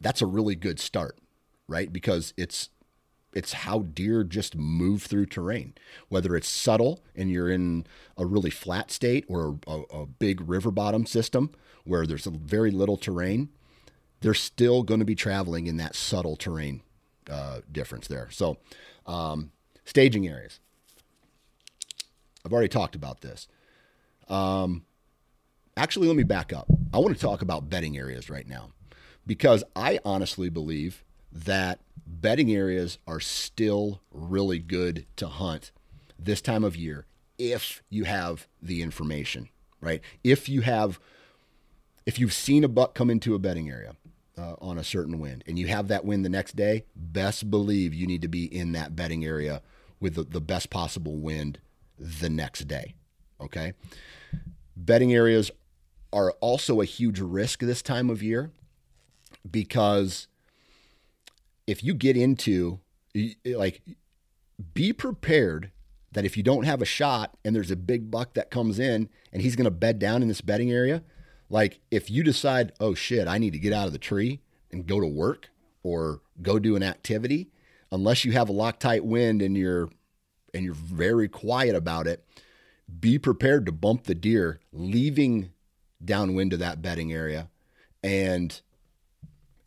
that's 0.00 0.22
a 0.22 0.26
really 0.26 0.54
good 0.54 0.78
start, 0.78 1.18
right? 1.66 1.92
Because 1.92 2.32
it's 2.36 2.70
it's 3.32 3.52
how 3.52 3.80
deer 3.80 4.24
just 4.24 4.56
move 4.56 5.02
through 5.02 5.26
terrain, 5.26 5.74
whether 6.08 6.34
it's 6.34 6.48
subtle 6.48 7.00
and 7.14 7.30
you're 7.30 7.50
in 7.50 7.86
a 8.16 8.24
really 8.24 8.50
flat 8.50 8.90
state 8.90 9.24
or 9.28 9.58
a, 9.66 9.80
a 9.90 10.06
big 10.06 10.48
river 10.48 10.70
bottom 10.70 11.06
system 11.06 11.50
where 11.84 12.06
there's 12.06 12.26
very 12.26 12.70
little 12.70 12.96
terrain 12.96 13.50
they're 14.20 14.34
still 14.34 14.82
going 14.82 15.00
to 15.00 15.06
be 15.06 15.14
traveling 15.14 15.66
in 15.66 15.76
that 15.76 15.94
subtle 15.94 16.36
terrain 16.36 16.82
uh, 17.30 17.60
difference 17.70 18.08
there. 18.08 18.28
So, 18.30 18.58
um, 19.06 19.52
staging 19.84 20.26
areas. 20.26 20.60
I've 22.44 22.52
already 22.52 22.68
talked 22.68 22.94
about 22.94 23.20
this. 23.20 23.48
Um, 24.28 24.84
actually, 25.76 26.08
let 26.08 26.16
me 26.16 26.22
back 26.22 26.52
up. 26.52 26.66
I 26.92 26.98
want 26.98 27.14
to 27.14 27.20
talk 27.20 27.42
about 27.42 27.68
bedding 27.68 27.96
areas 27.96 28.30
right 28.30 28.46
now 28.46 28.70
because 29.26 29.62
I 29.76 29.98
honestly 30.04 30.48
believe 30.48 31.04
that 31.32 31.80
bedding 32.06 32.52
areas 32.52 32.98
are 33.06 33.20
still 33.20 34.00
really 34.10 34.58
good 34.58 35.06
to 35.16 35.28
hunt 35.28 35.70
this 36.18 36.40
time 36.40 36.64
of 36.64 36.76
year 36.76 37.06
if 37.38 37.82
you 37.88 38.04
have 38.04 38.48
the 38.60 38.82
information, 38.82 39.48
right? 39.80 40.00
If 40.24 40.48
you 40.48 40.62
have, 40.62 40.98
if 42.06 42.18
you've 42.18 42.32
seen 42.32 42.64
a 42.64 42.68
buck 42.68 42.94
come 42.94 43.10
into 43.10 43.34
a 43.34 43.38
bedding 43.38 43.70
area, 43.70 43.94
uh, 44.38 44.54
on 44.60 44.78
a 44.78 44.84
certain 44.84 45.18
wind 45.18 45.42
and 45.46 45.58
you 45.58 45.66
have 45.66 45.88
that 45.88 46.04
wind 46.04 46.24
the 46.24 46.28
next 46.30 46.54
day, 46.54 46.84
best 46.94 47.50
believe 47.50 47.92
you 47.92 48.06
need 48.06 48.22
to 48.22 48.28
be 48.28 48.44
in 48.44 48.72
that 48.72 48.94
bedding 48.94 49.24
area 49.24 49.60
with 50.00 50.14
the, 50.14 50.22
the 50.22 50.40
best 50.40 50.70
possible 50.70 51.16
wind 51.16 51.58
the 51.98 52.30
next 52.30 52.68
day. 52.68 52.94
Okay. 53.40 53.72
bedding 54.76 55.12
areas 55.12 55.50
are 56.12 56.32
also 56.40 56.80
a 56.80 56.84
huge 56.84 57.20
risk 57.20 57.60
this 57.60 57.82
time 57.82 58.10
of 58.10 58.22
year 58.22 58.50
because 59.48 60.26
if 61.68 61.84
you 61.84 61.92
get 61.92 62.16
into 62.16 62.80
like 63.44 63.82
be 64.72 64.92
prepared 64.92 65.70
that 66.12 66.24
if 66.24 66.36
you 66.36 66.42
don't 66.42 66.64
have 66.64 66.80
a 66.80 66.86
shot 66.86 67.36
and 67.44 67.54
there's 67.54 67.70
a 67.70 67.76
big 67.76 68.10
buck 68.10 68.32
that 68.34 68.50
comes 68.50 68.78
in 68.78 69.10
and 69.32 69.42
he's 69.42 69.54
going 69.54 69.66
to 69.66 69.70
bed 69.70 69.98
down 69.98 70.22
in 70.22 70.28
this 70.28 70.40
bedding 70.40 70.72
area 70.72 71.02
like 71.50 71.80
if 71.90 72.10
you 72.10 72.24
decide 72.24 72.72
oh 72.80 72.94
shit 72.94 73.28
i 73.28 73.36
need 73.36 73.52
to 73.52 73.58
get 73.58 73.74
out 73.74 73.86
of 73.86 73.92
the 73.92 73.98
tree 73.98 74.40
and 74.72 74.86
go 74.86 74.98
to 74.98 75.06
work 75.06 75.50
or 75.82 76.22
go 76.40 76.58
do 76.58 76.74
an 76.74 76.82
activity 76.82 77.50
unless 77.92 78.24
you 78.24 78.32
have 78.32 78.48
a 78.48 78.52
loctite 78.52 79.02
wind 79.02 79.42
and 79.42 79.56
you're 79.56 79.90
and 80.54 80.64
you're 80.64 80.74
very 80.74 81.28
quiet 81.28 81.76
about 81.76 82.06
it 82.06 82.24
be 82.98 83.18
prepared 83.18 83.66
to 83.66 83.72
bump 83.72 84.04
the 84.04 84.14
deer 84.14 84.58
leaving 84.72 85.50
downwind 86.02 86.54
of 86.54 86.60
that 86.60 86.80
bedding 86.80 87.12
area 87.12 87.50
and 88.02 88.62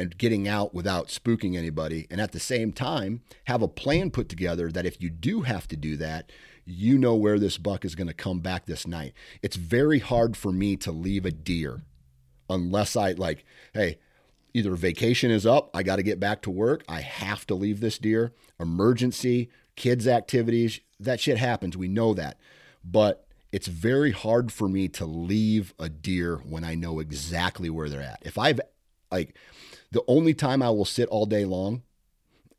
and 0.02 0.18
getting 0.18 0.48
out 0.48 0.74
without 0.74 1.10
spooking 1.10 1.56
anybody 1.56 2.08
and 2.10 2.20
at 2.20 2.32
the 2.32 2.40
same 2.40 2.74
time 2.74 3.22
have 3.46 3.62
a 3.62 3.68
plan 3.68 4.10
put 4.10 4.28
together 4.28 4.72
that 4.72 4.86
if 4.86 5.00
you 5.00 5.10
do 5.12 5.42
have 5.42 5.68
to 5.68 5.78
do 5.78 5.96
that 5.96 6.32
you 6.66 6.98
know 6.98 7.16
where 7.16 7.38
this 7.38 7.58
buck 7.58 7.86
is 7.86 7.94
going 7.94 8.08
to 8.08 8.14
come 8.14 8.40
back 8.40 8.66
this 8.66 8.88
night 8.88 9.14
it's 9.44 9.56
very 9.56 10.00
hard 10.00 10.36
for 10.36 10.52
me 10.52 10.76
to 10.76 10.92
leave 10.92 11.24
a 11.24 11.32
deer 11.32 11.84
unless 12.50 12.96
i 12.96 13.12
like 13.12 13.46
hey 13.74 14.00
either 14.56 14.76
vacation 14.76 15.30
is 15.30 15.46
up 15.46 15.70
i 15.76 15.84
got 15.84 15.98
to 15.98 16.04
get 16.04 16.20
back 16.20 16.42
to 16.42 16.50
work 16.50 16.84
i 16.90 17.00
have 17.00 17.46
to 17.46 17.54
leave 17.54 17.80
this 17.80 18.00
deer 18.00 18.34
emergency 18.60 19.50
kids 19.76 20.08
activities 20.08 20.80
that 21.00 21.20
shit 21.20 21.38
happens 21.38 21.78
we 21.78 21.88
know 21.88 22.14
that 22.14 22.40
but 22.84 23.28
it's 23.52 23.68
very 23.68 24.12
hard 24.12 24.52
for 24.52 24.68
me 24.68 24.88
to 24.88 25.06
leave 25.06 25.74
a 25.78 25.90
deer 25.90 26.38
when 26.38 26.64
I 26.64 26.74
know 26.74 27.00
exactly 27.00 27.70
where 27.70 27.90
they're 27.90 28.02
at. 28.02 28.22
If 28.22 28.38
I've 28.38 28.62
like 29.12 29.36
the 29.92 30.04
only 30.08 30.34
time 30.34 30.62
I 30.62 30.70
will 30.70 30.86
sit 30.86 31.10
all 31.10 31.26
day 31.26 31.46
long 31.46 31.84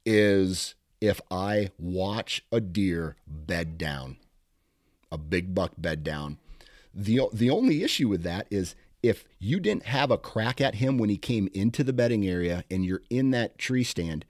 is 0.05 0.75
if 1.01 1.21
I 1.31 1.71
watch 1.79 2.45
a 2.53 2.61
deer 2.61 3.17
bed 3.27 3.79
down, 3.79 4.17
a 5.11 5.19
big 5.19 5.55
buck 5.55 5.73
bed 5.77 6.05
down. 6.05 6.39
The 6.95 7.23
the 7.33 7.51
only 7.51 7.83
issue 7.83 8.09
with 8.09 8.23
that 8.23 8.47
is 8.51 8.75
if 9.03 9.25
you 9.39 9.59
didn't 9.59 9.87
have 9.87 10.11
a 10.11 10.19
crack 10.19 10.61
at 10.61 10.77
him 10.77 10.99
when 10.99 11.11
he 11.11 11.17
came 11.17 11.49
into 11.53 11.83
the 11.83 11.93
bedding 11.93 12.27
area 12.27 12.65
and 12.71 12.85
you're 12.85 13.03
in 13.11 13.31
that 13.33 13.59
tree 13.59 13.83
stand, 13.83 14.25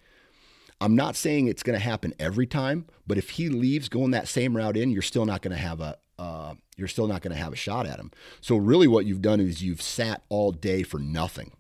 I'm 0.81 0.97
not 0.97 1.15
saying 1.15 1.47
it's 1.47 1.62
going 1.62 1.79
to 1.79 1.85
happen 1.85 2.15
every 2.19 2.47
time, 2.47 2.87
but 3.07 3.19
if 3.19 3.31
he 3.31 3.49
leaves 3.49 3.88
going 3.88 4.12
that 4.12 4.29
same 4.29 4.57
route 4.57 4.77
in, 4.77 4.91
you're 4.91 5.03
still 5.03 5.27
not 5.27 5.43
going 5.43 5.55
to 5.55 5.62
have 5.62 5.81
a, 5.81 5.99
uh, 6.19 6.55
you're 6.77 6.88
still 6.88 7.07
not 7.07 7.23
going 7.23 7.35
to 7.35 7.41
have 7.41 7.53
a 7.53 7.57
shot 7.57 7.87
at 7.87 7.99
him. 7.99 8.11
So 8.41 8.57
really, 8.57 8.88
what 8.88 9.05
you've 9.05 9.23
done 9.23 9.41
is 9.41 9.62
you've 9.62 9.83
sat 9.83 10.23
all 10.29 10.51
day 10.53 10.83
for 10.83 10.99
nothing, 10.99 11.53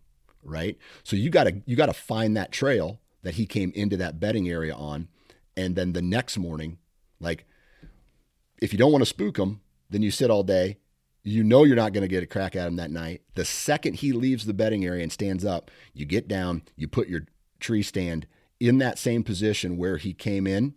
right? 0.42 0.76
So 1.02 1.16
you 1.16 1.30
got 1.30 1.44
to 1.44 1.62
you 1.66 1.76
got 1.76 1.86
to 1.86 1.92
find 1.92 2.36
that 2.36 2.52
trail 2.52 3.00
that 3.22 3.34
he 3.34 3.46
came 3.46 3.72
into 3.74 3.96
that 3.98 4.20
bedding 4.20 4.48
area 4.48 4.74
on, 4.74 5.08
and 5.56 5.76
then 5.76 5.92
the 5.92 6.02
next 6.02 6.38
morning, 6.38 6.78
like 7.20 7.46
if 8.60 8.72
you 8.72 8.78
don't 8.78 8.92
want 8.92 9.02
to 9.02 9.06
spook 9.06 9.38
him, 9.38 9.60
then 9.90 10.02
you 10.02 10.10
sit 10.10 10.30
all 10.30 10.42
day. 10.42 10.78
You 11.24 11.44
know 11.44 11.62
you're 11.62 11.76
not 11.76 11.92
going 11.92 12.02
to 12.02 12.08
get 12.08 12.24
a 12.24 12.26
crack 12.26 12.56
at 12.56 12.66
him 12.66 12.76
that 12.76 12.90
night. 12.90 13.22
The 13.36 13.44
second 13.44 13.94
he 13.94 14.12
leaves 14.12 14.44
the 14.44 14.54
bedding 14.54 14.84
area 14.84 15.04
and 15.04 15.12
stands 15.12 15.44
up, 15.44 15.70
you 15.94 16.04
get 16.04 16.26
down, 16.26 16.62
you 16.74 16.88
put 16.88 17.08
your 17.08 17.26
tree 17.60 17.82
stand 17.82 18.26
in 18.58 18.78
that 18.78 18.98
same 18.98 19.22
position 19.22 19.76
where 19.76 19.98
he 19.98 20.14
came 20.14 20.48
in, 20.48 20.74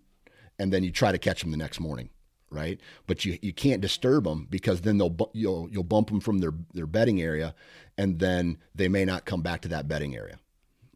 and 0.60 0.72
then 0.72 0.84
you 0.84 0.92
try 0.92 1.12
to 1.12 1.18
catch 1.18 1.44
him 1.44 1.50
the 1.50 1.58
next 1.58 1.80
morning 1.80 2.10
right? 2.56 2.80
But 3.06 3.26
you, 3.26 3.38
you 3.42 3.54
can't 3.54 3.82
disturb 3.82 4.24
them 4.24 4.48
because 4.50 4.82
then 4.82 4.98
they'll 4.98 5.30
you'll 5.34 5.70
you'll 5.70 5.84
bump 5.84 6.10
them 6.10 6.20
from 6.20 6.40
their 6.40 6.54
their 6.74 6.88
bedding 6.88 7.22
area, 7.22 7.54
and 7.98 8.20
then 8.20 8.58
they 8.74 8.88
may 8.88 9.06
not 9.06 9.26
come 9.26 9.42
back 9.42 9.62
to 9.62 9.68
that 9.70 9.88
bedding 9.88 10.16
area. 10.16 10.40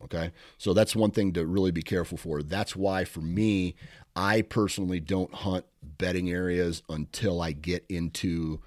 Okay, 0.03 0.31
so 0.57 0.73
that's 0.73 0.95
one 0.95 1.11
thing 1.11 1.33
to 1.33 1.45
really 1.45 1.71
be 1.71 1.81
careful 1.81 2.17
for. 2.17 2.41
That's 2.41 2.75
why 2.75 3.03
for 3.03 3.19
me, 3.19 3.75
I 4.15 4.41
personally 4.41 5.01
don't 5.01 5.33
hunt 5.33 5.65
bedding 5.83 6.29
areas 6.29 6.81
until 6.89 7.41
I 7.41 7.51
get 7.51 7.85
into 7.89 8.61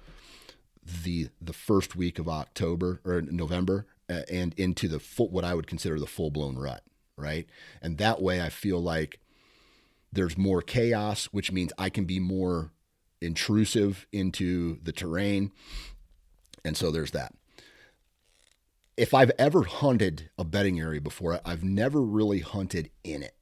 the 1.03 1.29
the 1.41 1.53
first 1.53 1.95
week 1.95 2.19
of 2.19 2.29
October 2.29 3.01
or 3.03 3.21
November 3.21 3.87
and 4.09 4.53
into 4.57 4.87
the 4.87 4.99
full, 4.99 5.29
what 5.29 5.43
I 5.43 5.53
would 5.53 5.67
consider 5.67 5.99
the 5.99 6.07
full 6.07 6.29
blown 6.29 6.57
rut, 6.57 6.83
right? 7.17 7.47
And 7.81 7.97
that 7.97 8.21
way 8.21 8.41
I 8.41 8.49
feel 8.49 8.81
like 8.81 9.19
there's 10.11 10.37
more 10.37 10.61
chaos, 10.61 11.25
which 11.25 11.51
means 11.51 11.73
I 11.77 11.89
can 11.89 12.05
be 12.05 12.19
more 12.19 12.71
intrusive 13.23 14.05
into 14.11 14.79
the 14.83 14.91
terrain. 14.91 15.51
And 16.63 16.77
so 16.77 16.91
there's 16.91 17.11
that. 17.11 17.33
If 18.95 19.13
I've 19.13 19.31
ever 19.39 19.63
hunted 19.63 20.29
a 20.37 20.43
bedding 20.43 20.79
area 20.79 21.01
before, 21.01 21.39
I've 21.43 21.63
never 21.63 22.01
really 22.01 22.39
hunted 22.39 22.91
in 23.03 23.23
it, 23.23 23.35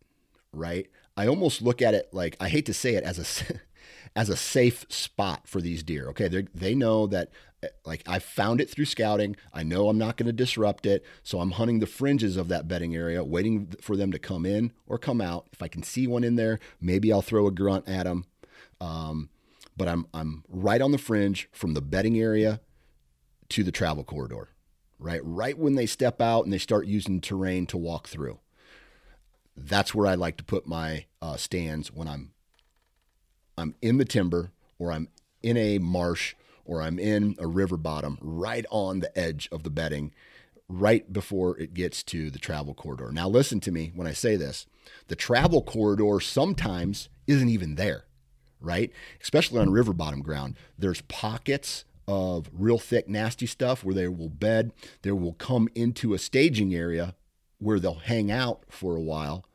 right? 0.54 0.88
I 1.17 1.28
almost 1.28 1.62
look 1.62 1.82
at 1.82 1.94
it 1.94 2.10
like 2.13 2.38
I 2.39 2.48
hate 2.48 2.65
to 2.67 2.74
say 2.74 2.96
it 2.96 3.04
as 3.04 3.20
a 3.20 3.60
as 4.15 4.30
a 4.30 4.38
safe 4.38 4.86
spot 4.89 5.48
for 5.48 5.62
these 5.62 5.84
deer. 5.84 6.08
Okay, 6.10 6.28
they 6.30 6.48
they 6.56 6.74
know 6.74 7.06
that 7.08 7.30
like 7.86 8.04
I 8.08 8.20
found 8.20 8.62
it 8.62 8.70
through 8.70 8.86
scouting. 8.86 9.36
I 9.54 9.63
know 9.63 9.89
I'm 9.89 9.98
not 9.98 10.17
going 10.17 10.28
to 10.28 10.34
disrupt 10.34 10.86
it, 10.86 11.04
so 11.24 11.39
I'm 11.39 11.52
hunting 11.52 11.80
the 11.80 11.86
fringes 11.86 12.38
of 12.38 12.48
that 12.48 12.67
bedding 12.67 12.96
area, 12.96 13.24
waiting 13.24 13.74
for 13.82 13.96
them 13.96 14.12
to 14.12 14.20
come 14.20 14.46
in 14.46 14.72
or 14.88 14.98
come 14.98 15.22
out. 15.22 15.48
If 15.52 15.62
I 15.62 15.67
can 15.67 15.84
see 15.84 16.08
one 16.08 16.24
in 16.24 16.36
there, 16.36 16.60
maybe 16.80 17.12
I'll 17.12 17.22
throw 17.22 17.48
a 17.48 17.52
grunt 17.52 17.88
at 17.88 18.04
them. 18.04 18.26
Um, 18.80 19.30
but 19.75 19.88
I'm 19.88 20.05
I'm 20.13 20.43
right 20.47 20.81
on 20.81 20.91
the 20.91 20.97
fringe 20.97 21.49
from 21.51 21.73
the 21.73 21.81
bedding 21.81 22.19
area 22.19 22.62
to 23.49 23.63
the 23.63 23.71
travel 23.71 24.03
corridor, 24.03 24.49
right? 24.99 25.21
Right 25.23 25.57
when 25.57 25.75
they 25.75 25.86
step 25.86 26.21
out 26.21 26.43
and 26.43 26.53
they 26.53 26.57
start 26.57 26.86
using 26.88 27.21
terrain 27.21 27.65
to 27.67 27.77
walk 27.77 28.07
through. 28.07 28.39
That's 29.55 29.93
where 29.93 30.07
I 30.07 30.15
like 30.15 30.38
to 30.38 30.43
put 30.43 30.67
my 30.67 31.05
uh, 31.21 31.38
stands 31.38 31.91
when 31.91 32.07
I'm 32.07 32.31
I'm 33.57 33.75
in 33.81 33.97
the 33.97 34.05
timber 34.05 34.51
or 34.79 34.91
I'm 34.91 35.10
in 35.43 35.57
a 35.57 35.79
marsh 35.79 36.36
or 36.63 36.81
I'm 36.81 36.99
in 36.99 37.36
a 37.39 37.47
river 37.47 37.77
bottom, 37.77 38.17
right 38.21 38.65
on 38.69 38.99
the 38.99 39.17
edge 39.17 39.49
of 39.51 39.63
the 39.63 39.69
bedding, 39.69 40.13
right 40.69 41.12
before 41.12 41.57
it 41.60 41.73
gets 41.73 42.03
to 42.03 42.29
the 42.29 42.39
travel 42.39 42.73
corridor. 42.73 43.12
Now, 43.12 43.27
listen 43.27 43.60
to 43.62 43.71
me 43.71 43.91
when 43.93 44.07
I 44.07 44.13
say 44.13 44.36
this. 44.36 44.67
The 45.07 45.15
travel 45.15 45.63
corridor 45.63 46.19
sometimes 46.19 47.10
isn't 47.27 47.49
even 47.49 47.75
there 47.75 48.05
right? 48.62 48.91
Especially 49.21 49.60
on 49.60 49.71
river 49.71 49.93
bottom 49.93 50.21
ground. 50.21 50.56
There's 50.78 51.02
pockets 51.02 51.86
of 52.08 52.50
real 52.54 52.78
thick, 52.78 53.08
nasty 53.08 53.45
stuff 53.45 53.84
where 53.84 53.95
they 53.95 54.08
will 54.08 54.30
bed. 54.30 54.71
They 55.02 55.12
will 55.12 55.34
come 55.34 55.69
into 55.76 56.13
a 56.13 56.19
staging 56.19 56.74
area 56.74 57.15
where 57.60 57.80
they'll 57.80 57.95
hang 57.95 58.32
out 58.32 58.63
for 58.69 58.95
a 58.95 59.02
while, 59.02 59.45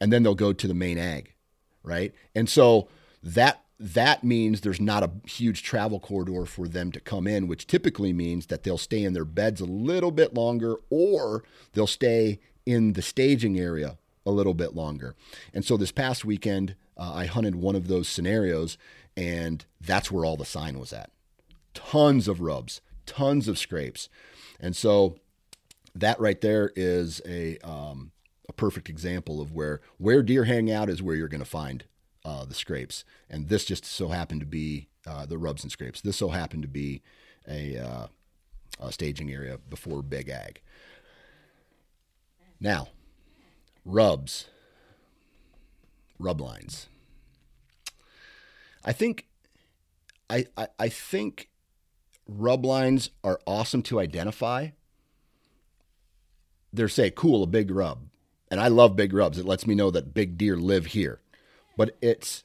and 0.00 0.12
then 0.12 0.22
they'll 0.22 0.34
go 0.34 0.52
to 0.52 0.66
the 0.66 0.74
main 0.74 0.98
ag, 0.98 1.34
right? 1.82 2.12
And 2.34 2.48
so 2.48 2.88
that 3.22 3.60
that 3.78 4.22
means 4.22 4.60
there's 4.60 4.80
not 4.80 5.02
a 5.02 5.10
huge 5.28 5.62
travel 5.62 5.98
corridor 5.98 6.46
for 6.46 6.68
them 6.68 6.92
to 6.92 7.00
come 7.00 7.26
in, 7.26 7.48
which 7.48 7.66
typically 7.66 8.12
means 8.12 8.46
that 8.46 8.62
they'll 8.62 8.78
stay 8.78 9.02
in 9.02 9.12
their 9.12 9.24
beds 9.24 9.60
a 9.60 9.66
little 9.66 10.12
bit 10.12 10.32
longer, 10.32 10.76
or 10.90 11.42
they'll 11.72 11.86
stay 11.86 12.38
in 12.64 12.94
the 12.94 13.02
staging 13.02 13.58
area 13.58 13.98
a 14.24 14.30
little 14.30 14.54
bit 14.54 14.74
longer. 14.74 15.14
And 15.52 15.64
so 15.64 15.76
this 15.76 15.92
past 15.92 16.24
weekend, 16.24 16.76
uh, 16.96 17.12
I 17.14 17.26
hunted 17.26 17.56
one 17.56 17.76
of 17.76 17.88
those 17.88 18.08
scenarios, 18.08 18.78
and 19.16 19.64
that's 19.80 20.10
where 20.10 20.24
all 20.24 20.36
the 20.36 20.44
sign 20.44 20.78
was 20.78 20.92
at. 20.92 21.10
Tons 21.74 22.28
of 22.28 22.40
rubs, 22.40 22.80
tons 23.06 23.48
of 23.48 23.58
scrapes, 23.58 24.08
and 24.60 24.76
so 24.76 25.16
that 25.94 26.20
right 26.20 26.40
there 26.40 26.72
is 26.76 27.20
a 27.26 27.58
um, 27.58 28.12
a 28.48 28.52
perfect 28.52 28.88
example 28.88 29.40
of 29.40 29.52
where 29.52 29.80
where 29.98 30.22
deer 30.22 30.44
hang 30.44 30.70
out 30.70 30.88
is 30.88 31.02
where 31.02 31.16
you're 31.16 31.28
going 31.28 31.42
to 31.42 31.44
find 31.44 31.84
uh, 32.24 32.44
the 32.44 32.54
scrapes, 32.54 33.04
and 33.28 33.48
this 33.48 33.64
just 33.64 33.84
so 33.84 34.08
happened 34.08 34.40
to 34.40 34.46
be 34.46 34.88
uh, 35.06 35.26
the 35.26 35.38
rubs 35.38 35.62
and 35.62 35.72
scrapes. 35.72 36.00
This 36.00 36.16
so 36.16 36.28
happened 36.28 36.62
to 36.62 36.68
be 36.68 37.02
a, 37.48 37.76
uh, 37.76 38.06
a 38.80 38.92
staging 38.92 39.30
area 39.30 39.58
before 39.68 40.02
Big 40.02 40.28
Ag. 40.28 40.60
Now, 42.60 42.88
rubs 43.84 44.46
rub 46.18 46.40
lines. 46.40 46.88
I 48.84 48.92
think 48.92 49.26
I, 50.28 50.46
I, 50.56 50.68
I 50.78 50.88
think 50.88 51.50
rub 52.26 52.64
lines 52.64 53.10
are 53.22 53.40
awesome 53.46 53.82
to 53.82 54.00
identify. 54.00 54.68
They're 56.72 56.88
say 56.88 57.10
cool 57.10 57.42
a 57.42 57.46
big 57.46 57.70
rub. 57.70 58.08
And 58.50 58.60
I 58.60 58.68
love 58.68 58.96
big 58.96 59.12
rubs. 59.12 59.38
It 59.38 59.46
lets 59.46 59.66
me 59.66 59.74
know 59.74 59.90
that 59.90 60.14
big 60.14 60.36
deer 60.36 60.56
live 60.56 60.86
here. 60.86 61.20
But 61.76 61.96
it's 62.00 62.44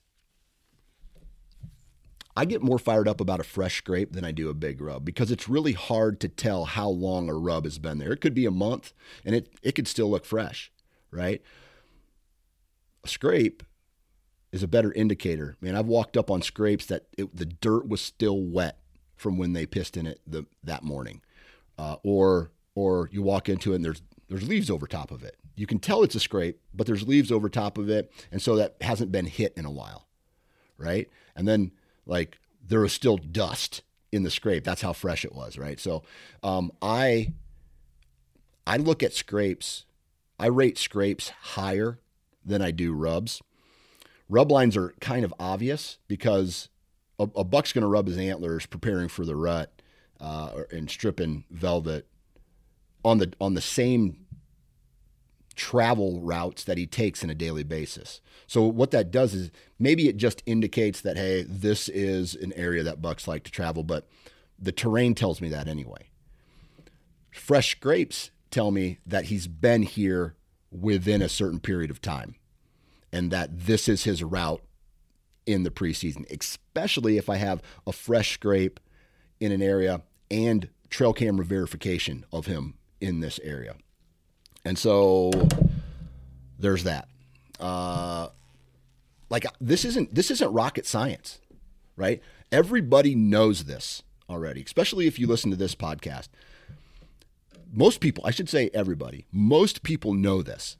I 2.40 2.46
get 2.46 2.62
more 2.62 2.80
fired 2.80 3.08
up 3.08 3.20
about 3.20 3.42
a 3.42 3.44
fresh 3.44 3.80
scrape 3.80 4.14
than 4.14 4.24
I 4.24 4.32
do 4.32 4.50
a 4.50 4.54
big 4.54 4.80
rub 4.80 5.04
because 5.04 5.30
it's 5.30 5.50
really 5.50 5.74
hard 5.74 6.22
to 6.22 6.30
tell 6.30 6.64
how 6.66 6.88
long 6.88 7.28
a 7.28 7.34
rub 7.34 7.66
has 7.66 7.80
been 7.80 7.98
there. 7.98 8.14
It 8.14 8.22
could 8.22 8.34
be 8.34 8.46
a 8.46 8.52
month 8.52 8.94
and 9.26 9.36
it, 9.36 9.50
it 9.62 9.74
could 9.74 9.90
still 9.90 10.10
look 10.10 10.24
fresh, 10.24 10.72
right? 11.12 11.42
A 13.04 13.08
scrape 13.08 13.64
is 14.52 14.64
a 14.64 14.68
better 14.68 14.92
indicator. 14.94 15.56
Man, 15.62 15.76
I've 15.76 15.88
walked 15.88 16.18
up 16.18 16.32
on 16.32 16.42
scrapes 16.42 16.86
that 16.88 17.06
it, 17.18 17.36
the 17.36 17.46
dirt 17.46 17.88
was 17.88 18.02
still 18.02 18.42
wet 18.42 18.80
from 19.16 19.38
when 19.38 19.54
they 19.54 19.66
pissed 19.66 19.98
in 19.98 20.08
it 20.08 20.22
the, 20.26 20.46
that 20.64 20.84
morning, 20.84 21.22
uh, 21.78 21.98
or 22.04 22.52
or 22.76 23.10
you 23.12 23.22
walk 23.22 23.50
into 23.50 23.74
it 23.74 23.78
and 23.78 23.86
there's 23.86 24.02
there's 24.30 24.48
leaves 24.48 24.70
over 24.70 24.88
top 24.88 25.12
of 25.12 25.24
it. 25.24 25.36
You 25.56 25.68
can 25.68 25.80
tell 25.80 26.04
it's 26.04 26.16
a 26.16 26.20
scrape, 26.20 26.60
but 26.74 26.88
there's 26.88 27.08
leaves 27.08 27.32
over 27.32 27.50
top 27.50 27.78
of 27.78 27.90
it, 27.90 28.12
and 28.32 28.42
so 28.42 28.56
that 28.56 28.76
hasn't 28.82 29.12
been 29.12 29.26
hit 29.26 29.54
in 29.58 29.66
a 29.66 29.72
while, 29.72 30.08
right? 30.78 31.10
And 31.36 31.48
then 31.48 31.72
like 32.06 32.40
there 32.66 32.82
was 32.82 32.94
still 32.94 33.18
dust 33.18 33.82
in 34.12 34.24
the 34.24 34.32
scrape. 34.32 34.64
That's 34.64 34.82
how 34.82 34.94
fresh 34.94 35.26
it 35.26 35.34
was, 35.36 35.58
right? 35.58 35.80
So 35.80 36.04
um, 36.44 36.72
I 36.82 37.34
I 38.66 38.78
look 38.78 39.04
at 39.04 39.14
scrapes. 39.14 39.86
I 40.40 40.48
rate 40.48 40.78
scrapes 40.78 41.30
higher 41.42 42.00
than 42.50 42.62
I 42.62 42.72
do 42.72 42.94
rubs. 42.94 43.42
Rub 44.28 44.52
lines 44.52 44.78
are 44.78 44.94
kind 45.00 45.26
of 45.26 45.34
obvious 45.40 45.98
because 46.08 46.70
a, 47.18 47.28
a 47.36 47.44
buck's 47.44 47.74
going 47.74 47.82
to 47.82 47.88
rub 47.88 48.08
his 48.08 48.18
antlers 48.18 48.66
preparing 48.66 49.08
for 49.08 49.26
the 49.26 49.36
rut 49.36 49.82
uh, 50.20 50.64
and 50.72 50.90
stripping 50.90 51.46
velvet 51.50 52.08
on 53.04 53.18
the 53.18 53.34
on 53.40 53.54
the 53.54 53.62
same 53.62 54.26
travel 55.56 56.22
routes 56.22 56.64
that 56.64 56.78
he 56.78 56.86
takes 56.86 57.24
on 57.24 57.30
a 57.30 57.36
daily 57.36 57.64
basis. 57.64 58.22
So 58.48 58.64
what 58.64 58.92
that 58.92 59.12
does 59.12 59.34
is 59.34 59.52
maybe 59.78 60.08
it 60.08 60.16
just 60.18 60.42
indicates 60.46 61.02
that 61.02 61.18
hey, 61.18 61.44
this 61.44 61.90
is 61.90 62.36
an 62.36 62.54
area 62.54 62.84
that 62.84 63.02
bucks 63.02 63.28
like 63.28 63.44
to 63.44 63.52
travel, 63.52 63.84
but 63.84 64.08
the 64.58 64.72
terrain 64.72 65.16
tells 65.16 65.42
me 65.42 65.50
that 65.50 65.68
anyway. 65.68 66.10
Fresh 67.32 67.72
scrapes 67.72 68.32
tell 68.52 68.72
me 68.72 69.00
that 69.06 69.26
he's 69.26 69.48
been 69.48 69.84
here 69.84 70.36
within 70.72 71.22
a 71.22 71.30
certain 71.30 71.60
period 71.60 71.92
of 71.92 72.02
time 72.02 72.36
and 73.12 73.32
that 73.32 73.50
this 73.52 73.88
is 73.88 74.04
his 74.04 74.24
route 74.24 74.62
in 75.46 75.64
the 75.64 75.72
preseason, 75.72 76.30
especially 76.32 77.18
if 77.18 77.30
I 77.30 77.38
have 77.38 77.62
a 77.88 77.92
fresh 77.92 78.34
scrape 78.34 78.80
in 79.40 79.52
an 79.52 79.62
area 79.62 80.02
and 80.30 80.70
trail 80.90 81.14
camera 81.14 81.46
verification 81.46 82.26
of 82.32 82.46
him 82.46 82.76
in 83.02 83.20
this 83.20 83.40
area. 83.44 83.76
And 84.66 84.78
so 84.78 85.32
there's 86.60 86.84
that. 86.84 87.08
Uh, 87.60 88.30
like 89.30 89.46
this 89.60 89.86
isn't 89.86 90.14
this 90.14 90.32
isn't 90.32 90.52
rocket 90.52 90.86
science, 90.86 91.40
right? 91.96 92.22
Everybody 92.52 93.16
knows 93.16 93.66
this 93.66 94.04
already, 94.30 94.62
especially 94.64 95.08
if 95.08 95.20
you 95.20 95.28
listen 95.28 95.52
to 95.52 95.58
this 95.58 95.76
podcast. 95.76 96.30
Most 97.72 98.00
people, 98.00 98.26
I 98.26 98.32
should 98.32 98.50
say 98.50 98.72
everybody, 98.74 99.26
most 99.32 99.84
people 99.84 100.14
know 100.14 100.42
this. 100.42 100.78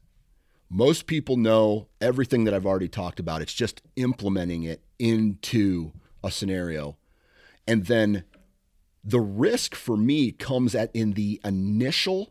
Most 0.70 1.08
people 1.08 1.36
know 1.36 1.88
everything 2.00 2.44
that 2.44 2.54
I've 2.54 2.66
already 2.66 2.88
talked 2.88 3.20
about. 3.20 3.42
It's 3.42 3.54
just 3.54 3.82
implementing 3.96 4.64
it 4.64 4.82
into 5.00 5.94
a 6.24 6.30
scenario. 6.30 6.98
And 7.68 7.86
then 7.86 8.24
the 9.04 9.20
risk 9.20 9.74
for 9.74 9.98
me 9.98 10.32
comes 10.32 10.76
at 10.76 10.92
in 10.94 11.14
the 11.14 11.40
initial 11.44 12.30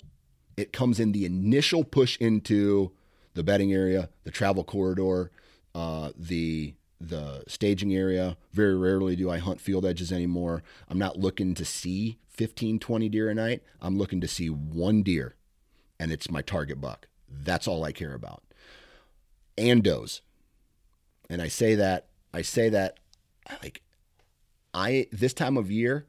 it 0.58 0.72
comes 0.72 0.98
in 0.98 1.12
the 1.12 1.24
initial 1.24 1.84
push 1.84 2.18
into 2.18 2.90
the 3.34 3.44
bedding 3.44 3.72
area, 3.72 4.10
the 4.24 4.32
travel 4.32 4.64
corridor, 4.64 5.30
uh, 5.74 6.10
the 6.18 6.74
the 7.00 7.44
staging 7.46 7.94
area. 7.94 8.36
Very 8.52 8.76
rarely 8.76 9.14
do 9.14 9.30
I 9.30 9.38
hunt 9.38 9.60
field 9.60 9.86
edges 9.86 10.10
anymore. 10.10 10.64
I'm 10.88 10.98
not 10.98 11.16
looking 11.16 11.54
to 11.54 11.64
see 11.64 12.18
15, 12.30 12.80
20 12.80 13.08
deer 13.08 13.30
a 13.30 13.34
night. 13.36 13.62
I'm 13.80 13.96
looking 13.96 14.20
to 14.20 14.26
see 14.26 14.50
one 14.50 15.04
deer, 15.04 15.36
and 16.00 16.10
it's 16.10 16.28
my 16.28 16.42
target 16.42 16.80
buck. 16.80 17.06
That's 17.30 17.68
all 17.68 17.84
I 17.84 17.92
care 17.92 18.14
about. 18.14 18.42
And 19.56 19.82
does. 19.82 20.22
And 21.30 21.42
I 21.42 21.48
say 21.48 21.74
that, 21.74 22.06
I 22.32 22.42
say 22.42 22.68
that 22.70 22.98
like 23.62 23.82
I 24.74 25.06
this 25.12 25.32
time 25.32 25.56
of 25.56 25.70
year, 25.70 26.06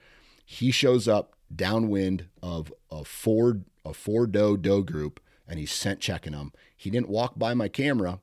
He 0.44 0.72
shows 0.72 1.06
up 1.06 1.35
downwind 1.54 2.26
of 2.42 2.72
a 2.90 3.04
four 3.04 3.60
a 3.84 3.94
four 3.94 4.26
doe 4.26 4.56
doe 4.56 4.82
group 4.82 5.20
and 5.48 5.58
he's 5.58 5.70
scent 5.70 6.00
checking 6.00 6.32
them. 6.32 6.52
He 6.76 6.90
didn't 6.90 7.08
walk 7.08 7.38
by 7.38 7.54
my 7.54 7.68
camera 7.68 8.20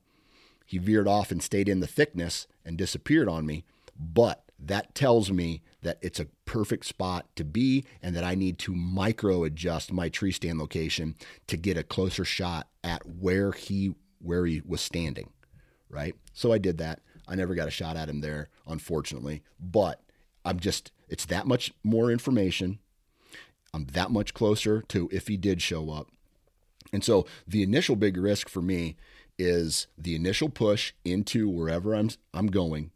he 0.74 0.80
veered 0.80 1.08
off 1.08 1.32
and 1.32 1.44
stayed 1.44 1.70
in 1.70 1.82
the 1.82 1.88
thickness 1.88 2.48
and 2.66 2.78
disappeared 2.78 3.30
on 3.30 3.46
me. 3.46 3.64
But 3.96 4.44
that 4.58 4.96
tells 4.96 5.32
me 5.32 5.62
that 5.84 6.00
it's 6.02 6.20
a 6.20 6.28
perfect 6.46 6.86
spot 6.86 7.28
to 7.36 7.44
be 7.44 7.86
and 8.02 8.16
that 8.16 8.24
I 8.24 8.34
need 8.34 8.58
to 8.60 8.74
micro 8.74 9.44
adjust 9.44 9.92
my 9.92 10.10
tree 10.10 10.32
stand 10.32 10.58
location 10.58 11.16
to 11.46 11.58
get 11.58 11.78
a 11.78 11.84
closer 11.84 12.26
shot 12.26 12.70
at 12.84 13.06
where 13.06 13.52
he 13.52 13.94
where 14.20 14.48
he 14.48 14.64
was 14.66 14.82
standing. 14.82 15.30
Right? 15.90 16.16
So 16.34 16.52
I 16.52 16.58
did 16.58 16.80
that. 16.80 17.02
I 17.28 17.36
never 17.36 17.54
got 17.54 17.68
a 17.68 17.72
shot 17.72 17.96
at 17.96 18.10
him 18.10 18.22
there, 18.22 18.50
unfortunately. 18.66 19.44
But 19.60 20.02
I'm 20.44 20.60
just 20.60 20.92
it's 21.08 21.26
that 21.26 21.46
much 21.46 21.72
more 21.84 22.10
information. 22.10 22.80
I'm 23.74 23.86
that 23.94 24.12
much 24.12 24.34
closer 24.34 24.82
to 24.90 25.10
if 25.12 25.28
he 25.28 25.38
did 25.38 25.62
show 25.62 25.90
up. 25.90 26.10
And 26.92 27.04
so 27.04 27.26
the 27.48 27.64
initial 27.64 27.96
big 27.96 28.18
risk 28.18 28.48
for 28.48 28.62
me 28.62 28.96
is 29.38 29.88
the 29.98 30.16
initial 30.16 30.48
push 30.50 30.94
into 31.04 31.50
wherever 31.50 31.96
I'm 31.96 32.12
I'm 32.34 32.48
going 32.48 32.92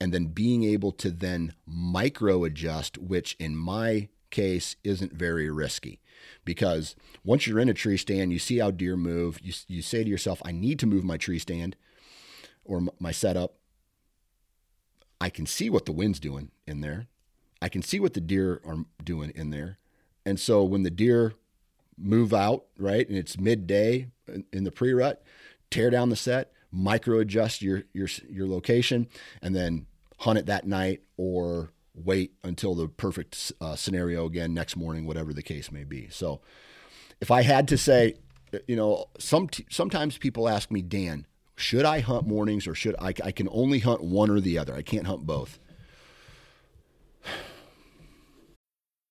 and 0.00 0.12
then 0.12 0.26
being 0.26 0.64
able 0.64 0.90
to 0.92 1.10
then 1.10 1.54
micro 1.66 2.44
adjust 2.44 2.98
which 2.98 3.36
in 3.38 3.56
my 3.56 4.08
case 4.30 4.76
isn't 4.82 5.12
very 5.12 5.48
risky 5.48 6.00
because 6.44 6.96
once 7.24 7.46
you're 7.46 7.60
in 7.60 7.68
a 7.68 7.74
tree 7.74 7.96
stand 7.96 8.32
you 8.32 8.40
see 8.40 8.58
how 8.58 8.72
deer 8.72 8.96
move. 8.96 9.38
You, 9.40 9.52
you 9.68 9.82
say 9.82 10.02
to 10.02 10.10
yourself 10.10 10.42
I 10.44 10.50
need 10.50 10.80
to 10.80 10.86
move 10.86 11.04
my 11.04 11.16
tree 11.16 11.38
stand 11.38 11.76
or 12.64 12.82
my 12.98 13.12
setup. 13.12 13.54
I 15.20 15.30
can 15.30 15.46
see 15.46 15.70
what 15.70 15.86
the 15.86 15.92
wind's 15.92 16.20
doing 16.20 16.50
in 16.66 16.80
there. 16.80 17.06
I 17.62 17.68
can 17.68 17.82
see 17.82 17.98
what 18.00 18.14
the 18.14 18.20
deer 18.20 18.60
are 18.64 18.84
doing 19.02 19.32
in 19.34 19.50
there 19.50 19.78
and 20.24 20.38
so 20.38 20.64
when 20.64 20.82
the 20.82 20.90
deer 20.90 21.34
move 21.96 22.32
out 22.32 22.64
right 22.78 23.08
and 23.08 23.18
it's 23.18 23.38
midday 23.38 24.08
in 24.52 24.64
the 24.64 24.70
pre-rut 24.70 25.22
tear 25.70 25.90
down 25.90 26.08
the 26.08 26.16
set, 26.16 26.52
micro 26.70 27.18
adjust 27.18 27.62
your 27.62 27.84
your 27.92 28.08
your 28.28 28.46
location, 28.46 29.08
and 29.42 29.54
then 29.54 29.86
hunt 30.18 30.38
it 30.38 30.46
that 30.46 30.66
night 30.66 31.02
or 31.16 31.70
wait 31.94 32.32
until 32.44 32.74
the 32.74 32.88
perfect 32.88 33.52
uh, 33.60 33.74
scenario 33.76 34.26
again 34.26 34.54
next 34.54 34.76
morning, 34.76 35.06
whatever 35.06 35.32
the 35.32 35.42
case 35.42 35.72
may 35.72 35.84
be. 35.84 36.08
So, 36.10 36.40
if 37.20 37.30
I 37.30 37.42
had 37.42 37.68
to 37.68 37.78
say, 37.78 38.14
you 38.66 38.76
know, 38.76 39.06
some 39.18 39.48
sometimes 39.70 40.18
people 40.18 40.48
ask 40.48 40.70
me, 40.70 40.82
Dan, 40.82 41.26
should 41.56 41.84
I 41.84 42.00
hunt 42.00 42.26
mornings 42.26 42.66
or 42.66 42.74
should 42.74 42.96
I? 42.98 43.14
I 43.24 43.32
can 43.32 43.48
only 43.50 43.80
hunt 43.80 44.02
one 44.02 44.30
or 44.30 44.40
the 44.40 44.58
other. 44.58 44.74
I 44.74 44.82
can't 44.82 45.06
hunt 45.06 45.26
both. 45.26 45.58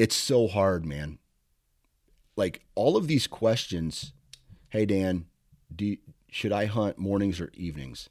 It's 0.00 0.16
so 0.16 0.48
hard, 0.48 0.86
man. 0.86 1.18
Like 2.34 2.62
all 2.74 2.96
of 2.96 3.06
these 3.06 3.26
questions. 3.26 4.14
Hey, 4.70 4.86
Dan, 4.86 5.26
do 5.76 5.94
should 6.30 6.52
I 6.52 6.64
hunt 6.64 6.96
mornings 6.96 7.38
or 7.38 7.50
evenings? 7.52 8.08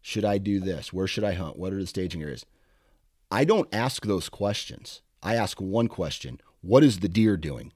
Should 0.00 0.24
I 0.24 0.38
do 0.38 0.60
this? 0.60 0.92
Where 0.92 1.08
should 1.08 1.24
I 1.24 1.32
hunt? 1.32 1.58
What 1.58 1.72
are 1.72 1.80
the 1.80 1.86
staging 1.88 2.22
areas? 2.22 2.46
I 3.28 3.42
don't 3.42 3.74
ask 3.74 4.06
those 4.06 4.28
questions. 4.28 5.02
I 5.20 5.34
ask 5.34 5.60
one 5.60 5.88
question: 5.88 6.40
What 6.60 6.84
is 6.84 7.00
the 7.00 7.08
deer 7.08 7.36
doing? 7.36 7.72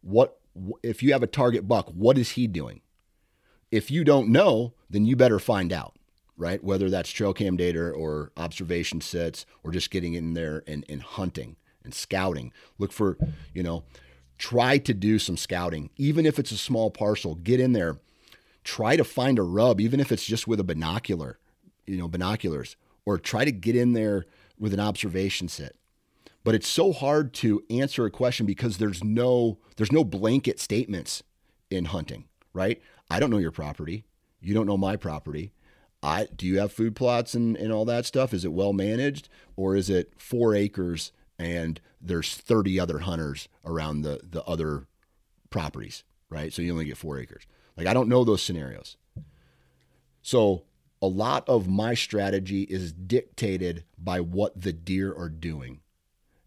What 0.00 0.40
if 0.82 1.02
you 1.02 1.12
have 1.12 1.22
a 1.22 1.26
target 1.26 1.68
buck? 1.68 1.90
What 1.90 2.16
is 2.16 2.30
he 2.30 2.46
doing? 2.46 2.80
If 3.70 3.90
you 3.90 4.04
don't 4.04 4.30
know, 4.30 4.72
then 4.88 5.04
you 5.04 5.16
better 5.16 5.38
find 5.38 5.70
out, 5.70 5.98
right? 6.34 6.64
Whether 6.64 6.88
that's 6.88 7.10
trail 7.10 7.34
cam 7.34 7.58
data 7.58 7.90
or 7.90 8.32
observation 8.38 9.02
sets 9.02 9.44
or 9.62 9.70
just 9.70 9.90
getting 9.90 10.14
in 10.14 10.32
there 10.32 10.62
and, 10.66 10.86
and 10.88 11.02
hunting 11.02 11.56
and 11.84 11.94
scouting. 11.94 12.52
Look 12.78 12.92
for, 12.92 13.16
you 13.52 13.62
know, 13.62 13.84
try 14.38 14.78
to 14.78 14.94
do 14.94 15.18
some 15.18 15.36
scouting, 15.36 15.90
even 15.96 16.26
if 16.26 16.38
it's 16.38 16.50
a 16.50 16.56
small 16.56 16.90
parcel. 16.90 17.36
Get 17.36 17.60
in 17.60 17.72
there, 17.72 17.98
try 18.64 18.96
to 18.96 19.04
find 19.04 19.38
a 19.38 19.42
rub, 19.42 19.80
even 19.80 20.00
if 20.00 20.10
it's 20.10 20.24
just 20.24 20.48
with 20.48 20.58
a 20.58 20.64
binocular, 20.64 21.38
you 21.86 21.96
know, 21.96 22.08
binoculars, 22.08 22.76
or 23.04 23.18
try 23.18 23.44
to 23.44 23.52
get 23.52 23.76
in 23.76 23.92
there 23.92 24.24
with 24.58 24.74
an 24.74 24.80
observation 24.80 25.48
set. 25.48 25.76
But 26.42 26.54
it's 26.54 26.68
so 26.68 26.92
hard 26.92 27.32
to 27.34 27.62
answer 27.70 28.04
a 28.04 28.10
question 28.10 28.44
because 28.44 28.78
there's 28.78 29.04
no 29.04 29.58
there's 29.76 29.92
no 29.92 30.04
blanket 30.04 30.60
statements 30.60 31.22
in 31.70 31.86
hunting, 31.86 32.24
right? 32.52 32.82
I 33.10 33.18
don't 33.18 33.30
know 33.30 33.38
your 33.38 33.50
property. 33.50 34.04
You 34.40 34.52
don't 34.54 34.66
know 34.66 34.76
my 34.76 34.96
property. 34.96 35.52
I 36.02 36.28
do 36.36 36.46
you 36.46 36.58
have 36.58 36.70
food 36.70 36.94
plots 36.94 37.32
and, 37.34 37.56
and 37.56 37.72
all 37.72 37.86
that 37.86 38.04
stuff? 38.04 38.34
Is 38.34 38.44
it 38.44 38.52
well 38.52 38.74
managed 38.74 39.30
or 39.56 39.74
is 39.74 39.88
it 39.88 40.12
four 40.18 40.54
acres 40.54 41.12
and 41.38 41.80
there's 42.00 42.34
30 42.34 42.78
other 42.78 43.00
hunters 43.00 43.48
around 43.64 44.02
the 44.02 44.20
the 44.22 44.42
other 44.44 44.86
properties, 45.50 46.04
right? 46.28 46.52
So 46.52 46.62
you 46.62 46.72
only 46.72 46.84
get 46.84 46.96
four 46.96 47.18
acres. 47.18 47.44
Like 47.76 47.86
I 47.86 47.94
don't 47.94 48.08
know 48.08 48.24
those 48.24 48.42
scenarios. 48.42 48.96
So 50.22 50.64
a 51.02 51.06
lot 51.06 51.46
of 51.48 51.68
my 51.68 51.94
strategy 51.94 52.62
is 52.62 52.92
dictated 52.92 53.84
by 53.98 54.20
what 54.20 54.58
the 54.60 54.72
deer 54.72 55.12
are 55.12 55.28
doing. 55.28 55.80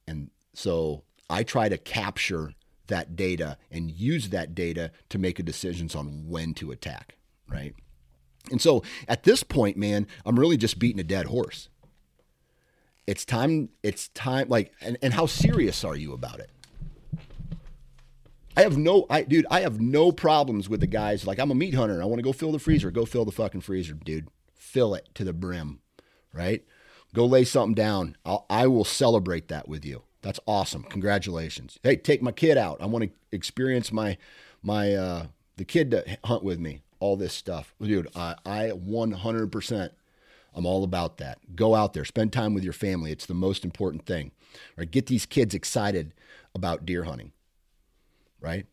And 0.07 0.31
so 0.53 1.03
I 1.29 1.43
try 1.43 1.69
to 1.69 1.77
capture 1.77 2.53
that 2.87 3.15
data 3.15 3.57
and 3.69 3.91
use 3.91 4.29
that 4.29 4.55
data 4.55 4.91
to 5.09 5.19
make 5.19 5.43
decisions 5.45 5.93
on 5.93 6.27
when 6.27 6.53
to 6.55 6.71
attack, 6.71 7.17
right? 7.47 7.75
And 8.49 8.61
so 8.61 8.81
at 9.07 9.23
this 9.23 9.43
point, 9.43 9.77
man, 9.77 10.07
I'm 10.25 10.39
really 10.39 10.57
just 10.57 10.79
beating 10.79 10.99
a 10.99 11.03
dead 11.03 11.27
horse. 11.27 11.69
It's 13.07 13.23
time, 13.23 13.69
it's 13.83 14.09
time, 14.09 14.49
like, 14.49 14.73
and, 14.81 14.97
and 15.01 15.13
how 15.13 15.25
serious 15.25 15.83
are 15.85 15.95
you 15.95 16.13
about 16.13 16.39
it? 16.39 16.51
I 18.57 18.61
have 18.61 18.77
no, 18.77 19.05
I, 19.09 19.21
dude, 19.23 19.45
I 19.49 19.61
have 19.61 19.79
no 19.79 20.11
problems 20.11 20.67
with 20.67 20.81
the 20.81 20.87
guys. 20.87 21.25
Like, 21.25 21.39
I'm 21.39 21.51
a 21.51 21.55
meat 21.55 21.73
hunter. 21.73 22.01
I 22.01 22.05
want 22.05 22.19
to 22.19 22.23
go 22.23 22.33
fill 22.33 22.51
the 22.51 22.59
freezer. 22.59 22.91
Go 22.91 23.05
fill 23.05 23.23
the 23.23 23.31
fucking 23.31 23.61
freezer, 23.61 23.93
dude. 23.93 24.27
Fill 24.55 24.93
it 24.93 25.07
to 25.15 25.23
the 25.23 25.31
brim, 25.31 25.79
right? 26.33 26.65
Go 27.13 27.25
lay 27.25 27.45
something 27.45 27.75
down. 27.75 28.17
I'll, 28.25 28.45
I 28.49 28.67
will 28.67 28.83
celebrate 28.83 29.47
that 29.47 29.69
with 29.69 29.85
you. 29.85 30.03
That's 30.21 30.39
awesome. 30.45 30.83
Congratulations. 30.83 31.79
Hey, 31.83 31.95
take 31.95 32.21
my 32.21 32.31
kid 32.31 32.57
out. 32.57 32.81
I 32.81 32.85
want 32.87 33.05
to 33.05 33.11
experience 33.31 33.91
my 33.91 34.17
my 34.61 34.93
uh 34.93 35.27
the 35.55 35.63
kid 35.63 35.91
to 35.91 36.17
hunt 36.25 36.43
with 36.43 36.59
me. 36.59 36.81
All 36.99 37.15
this 37.15 37.33
stuff, 37.33 37.73
dude. 37.81 38.09
I 38.15 38.35
I 38.45 38.71
100%. 38.71 39.89
I'm 40.55 40.65
all 40.65 40.83
about 40.83 41.17
that. 41.17 41.39
Go 41.55 41.75
out 41.75 41.93
there, 41.93 42.05
spend 42.05 42.33
time 42.33 42.53
with 42.53 42.63
your 42.63 42.73
family. 42.73 43.11
It's 43.11 43.25
the 43.25 43.33
most 43.33 43.63
important 43.63 44.05
thing. 44.05 44.31
Right? 44.75 44.89
Get 44.89 45.05
these 45.05 45.25
kids 45.25 45.53
excited 45.53 46.13
about 46.55 46.85
deer 46.85 47.03
hunting. 47.03 47.31
Right? 48.39 48.65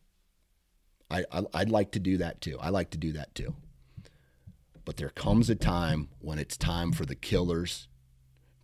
I, 1.10 1.24
I 1.30 1.42
I'd 1.54 1.70
like 1.70 1.92
to 1.92 2.00
do 2.00 2.16
that 2.18 2.40
too. 2.40 2.58
I 2.60 2.70
like 2.70 2.90
to 2.90 2.98
do 2.98 3.12
that 3.12 3.34
too. 3.34 3.54
But 4.84 4.96
there 4.96 5.10
comes 5.10 5.48
a 5.48 5.54
time 5.54 6.08
when 6.20 6.38
it's 6.38 6.56
time 6.56 6.92
for 6.92 7.06
the 7.06 7.14
killers 7.14 7.88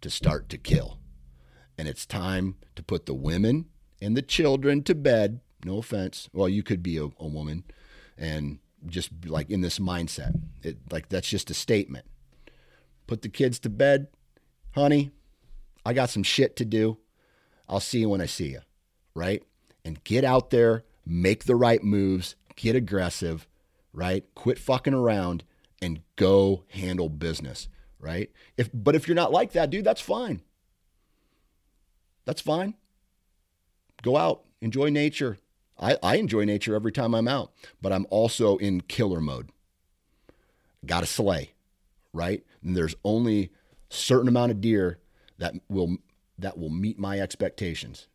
to 0.00 0.10
start 0.10 0.48
to 0.50 0.58
kill 0.58 0.98
and 1.78 1.88
it's 1.88 2.04
time 2.04 2.56
to 2.76 2.82
put 2.82 3.06
the 3.06 3.14
women 3.14 3.66
and 4.02 4.16
the 4.16 4.22
children 4.22 4.82
to 4.82 4.94
bed. 4.94 5.40
No 5.64 5.78
offense. 5.78 6.28
Well, 6.32 6.48
you 6.48 6.62
could 6.62 6.82
be 6.82 6.98
a, 6.98 7.04
a 7.04 7.26
woman 7.26 7.64
and 8.18 8.58
just 8.86 9.10
like 9.26 9.50
in 9.50 9.62
this 9.62 9.78
mindset. 9.78 10.38
It 10.62 10.78
like 10.90 11.08
that's 11.08 11.28
just 11.28 11.50
a 11.50 11.54
statement. 11.54 12.06
Put 13.10 13.22
the 13.22 13.28
kids 13.28 13.58
to 13.58 13.68
bed, 13.68 14.06
honey. 14.70 15.10
I 15.84 15.94
got 15.94 16.10
some 16.10 16.22
shit 16.22 16.54
to 16.54 16.64
do. 16.64 16.98
I'll 17.68 17.80
see 17.80 17.98
you 17.98 18.08
when 18.08 18.20
I 18.20 18.26
see 18.26 18.50
you, 18.50 18.60
right? 19.16 19.42
And 19.84 20.04
get 20.04 20.22
out 20.22 20.50
there, 20.50 20.84
make 21.04 21.42
the 21.42 21.56
right 21.56 21.82
moves, 21.82 22.36
get 22.54 22.76
aggressive, 22.76 23.48
right? 23.92 24.24
Quit 24.36 24.60
fucking 24.60 24.94
around 24.94 25.42
and 25.82 26.02
go 26.14 26.62
handle 26.68 27.08
business, 27.08 27.66
right? 27.98 28.30
If 28.56 28.70
but 28.72 28.94
if 28.94 29.08
you're 29.08 29.16
not 29.16 29.32
like 29.32 29.54
that, 29.54 29.70
dude, 29.70 29.84
that's 29.84 30.00
fine. 30.00 30.42
That's 32.26 32.40
fine. 32.40 32.74
Go 34.02 34.16
out, 34.16 34.44
enjoy 34.60 34.88
nature. 34.88 35.36
I, 35.76 35.96
I 36.00 36.14
enjoy 36.18 36.44
nature 36.44 36.76
every 36.76 36.92
time 36.92 37.16
I'm 37.16 37.26
out, 37.26 37.50
but 37.82 37.92
I'm 37.92 38.06
also 38.08 38.56
in 38.58 38.82
killer 38.82 39.20
mode. 39.20 39.50
Got 40.86 41.00
to 41.00 41.06
slay, 41.06 41.54
right? 42.12 42.44
And 42.62 42.76
there's 42.76 42.94
only 43.04 43.50
certain 43.88 44.28
amount 44.28 44.52
of 44.52 44.60
deer 44.60 44.98
that 45.38 45.54
will 45.68 45.98
that 46.38 46.58
will 46.58 46.70
meet 46.70 46.98
my 46.98 47.20
expectations, 47.20 48.08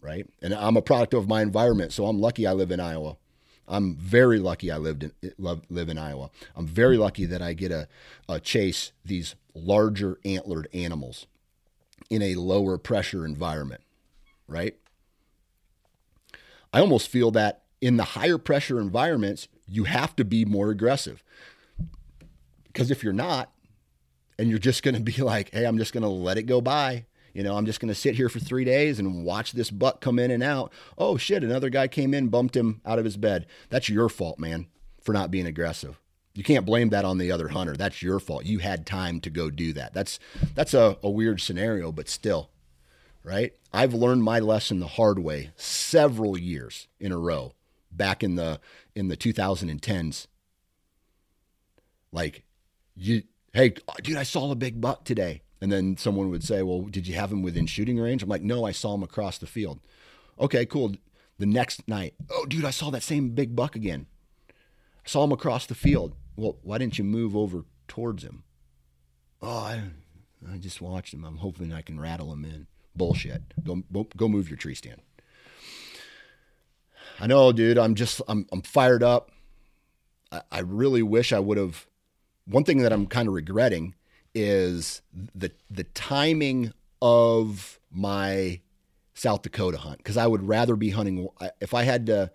right? 0.00 0.26
And 0.42 0.52
I'm 0.52 0.76
a 0.76 0.82
product 0.82 1.14
of 1.14 1.28
my 1.28 1.42
environment, 1.42 1.92
so 1.92 2.06
I'm 2.06 2.20
lucky 2.20 2.46
I 2.46 2.52
live 2.52 2.70
in 2.70 2.80
Iowa. 2.80 3.16
I'm 3.68 3.94
very 3.96 4.38
lucky 4.38 4.70
I 4.70 4.78
lived 4.78 5.04
in 5.04 5.12
live, 5.36 5.60
live 5.68 5.88
in 5.88 5.98
Iowa. 5.98 6.30
I'm 6.56 6.66
very 6.66 6.96
lucky 6.96 7.26
that 7.26 7.42
I 7.42 7.52
get 7.52 7.70
a, 7.70 7.86
a 8.28 8.40
chase 8.40 8.92
these 9.04 9.34
larger 9.54 10.18
antlered 10.24 10.68
animals 10.72 11.26
in 12.10 12.22
a 12.22 12.34
lower 12.34 12.78
pressure 12.78 13.24
environment, 13.24 13.82
right? 14.46 14.76
I 16.72 16.80
almost 16.80 17.08
feel 17.08 17.30
that 17.32 17.62
in 17.80 17.96
the 17.96 18.04
higher 18.04 18.38
pressure 18.38 18.80
environments, 18.80 19.48
you 19.66 19.84
have 19.84 20.16
to 20.16 20.24
be 20.24 20.44
more 20.44 20.70
aggressive. 20.70 21.22
Because 22.68 22.90
if 22.90 23.02
you're 23.02 23.12
not, 23.12 23.50
and 24.38 24.48
you're 24.48 24.58
just 24.58 24.82
going 24.82 24.94
to 24.94 25.00
be 25.00 25.12
like, 25.22 25.52
hey, 25.52 25.64
I'm 25.64 25.78
just 25.78 25.92
going 25.92 26.02
to 26.02 26.08
let 26.08 26.38
it 26.38 26.44
go 26.44 26.60
by. 26.60 27.06
You 27.34 27.42
know, 27.42 27.56
I'm 27.56 27.66
just 27.66 27.78
going 27.78 27.88
to 27.88 27.94
sit 27.94 28.14
here 28.14 28.28
for 28.28 28.40
three 28.40 28.64
days 28.64 28.98
and 28.98 29.24
watch 29.24 29.52
this 29.52 29.70
buck 29.70 30.00
come 30.00 30.18
in 30.18 30.30
and 30.30 30.42
out. 30.42 30.72
Oh, 30.96 31.16
shit, 31.16 31.44
another 31.44 31.70
guy 31.70 31.86
came 31.86 32.14
in, 32.14 32.28
bumped 32.28 32.56
him 32.56 32.80
out 32.84 32.98
of 32.98 33.04
his 33.04 33.16
bed. 33.16 33.46
That's 33.68 33.88
your 33.88 34.08
fault, 34.08 34.38
man, 34.38 34.66
for 35.02 35.12
not 35.12 35.30
being 35.30 35.46
aggressive. 35.46 36.00
You 36.34 36.42
can't 36.42 36.66
blame 36.66 36.90
that 36.90 37.04
on 37.04 37.18
the 37.18 37.30
other 37.30 37.48
hunter. 37.48 37.76
That's 37.76 38.02
your 38.02 38.20
fault. 38.20 38.44
You 38.44 38.60
had 38.60 38.86
time 38.86 39.20
to 39.20 39.30
go 39.30 39.50
do 39.50 39.72
that. 39.72 39.92
That's 39.92 40.20
that's 40.54 40.72
a, 40.72 40.96
a 41.02 41.10
weird 41.10 41.40
scenario, 41.40 41.90
but 41.90 42.08
still, 42.08 42.50
right? 43.24 43.52
I've 43.72 43.92
learned 43.92 44.22
my 44.22 44.38
lesson 44.38 44.78
the 44.78 44.86
hard 44.86 45.18
way 45.18 45.50
several 45.56 46.38
years 46.38 46.86
in 47.00 47.10
a 47.10 47.18
row 47.18 47.54
back 47.90 48.22
in 48.22 48.36
the 48.36 48.60
in 48.94 49.08
the 49.08 49.16
2010s. 49.16 50.28
Like 52.12 52.44
you 52.98 53.22
hey, 53.52 53.74
dude, 54.02 54.16
I 54.16 54.22
saw 54.22 54.50
a 54.50 54.56
big 54.56 54.80
buck 54.80 55.04
today. 55.04 55.42
And 55.60 55.72
then 55.72 55.96
someone 55.96 56.30
would 56.30 56.44
say, 56.44 56.62
"Well, 56.62 56.82
did 56.82 57.08
you 57.08 57.14
have 57.16 57.32
him 57.32 57.42
within 57.42 57.66
shooting 57.66 57.98
range?" 57.98 58.22
I'm 58.22 58.28
like, 58.28 58.42
"No, 58.42 58.64
I 58.64 58.70
saw 58.70 58.94
him 58.94 59.02
across 59.02 59.38
the 59.38 59.46
field." 59.46 59.80
Okay, 60.38 60.64
cool. 60.64 60.94
The 61.38 61.46
next 61.46 61.88
night, 61.88 62.14
"Oh, 62.30 62.46
dude, 62.46 62.64
I 62.64 62.70
saw 62.70 62.90
that 62.90 63.02
same 63.02 63.30
big 63.30 63.56
buck 63.56 63.74
again." 63.74 64.06
I 64.50 65.08
saw 65.08 65.24
him 65.24 65.32
across 65.32 65.66
the 65.66 65.74
field 65.74 66.14
well, 66.38 66.56
why 66.62 66.78
didn't 66.78 66.98
you 66.98 67.04
move 67.04 67.36
over 67.36 67.64
towards 67.88 68.22
him? 68.22 68.44
Oh, 69.42 69.48
I, 69.48 69.82
I 70.52 70.56
just 70.58 70.80
watched 70.80 71.12
him. 71.12 71.24
I'm 71.24 71.38
hoping 71.38 71.72
I 71.72 71.82
can 71.82 71.98
rattle 71.98 72.32
him 72.32 72.44
in. 72.44 72.68
Bullshit. 72.94 73.42
Go, 73.64 73.82
go 74.16 74.28
move 74.28 74.48
your 74.48 74.56
tree 74.56 74.76
stand. 74.76 75.02
I 77.18 77.26
know, 77.26 77.50
dude. 77.50 77.76
I'm 77.76 77.96
just, 77.96 78.22
I'm, 78.28 78.46
I'm 78.52 78.62
fired 78.62 79.02
up. 79.02 79.32
I, 80.30 80.42
I 80.52 80.60
really 80.60 81.02
wish 81.02 81.32
I 81.32 81.40
would 81.40 81.58
have. 81.58 81.87
One 82.48 82.64
thing 82.64 82.78
that 82.78 82.92
I'm 82.92 83.06
kind 83.06 83.28
of 83.28 83.34
regretting 83.34 83.94
is 84.34 85.02
the 85.12 85.50
the 85.70 85.84
timing 85.84 86.72
of 87.00 87.78
my 87.90 88.60
South 89.14 89.42
Dakota 89.42 89.78
hunt 89.78 89.98
because 89.98 90.16
I 90.16 90.26
would 90.26 90.46
rather 90.46 90.76
be 90.76 90.90
hunting 90.90 91.28
if 91.60 91.74
I 91.74 91.82
had 91.84 92.06
to. 92.06 92.30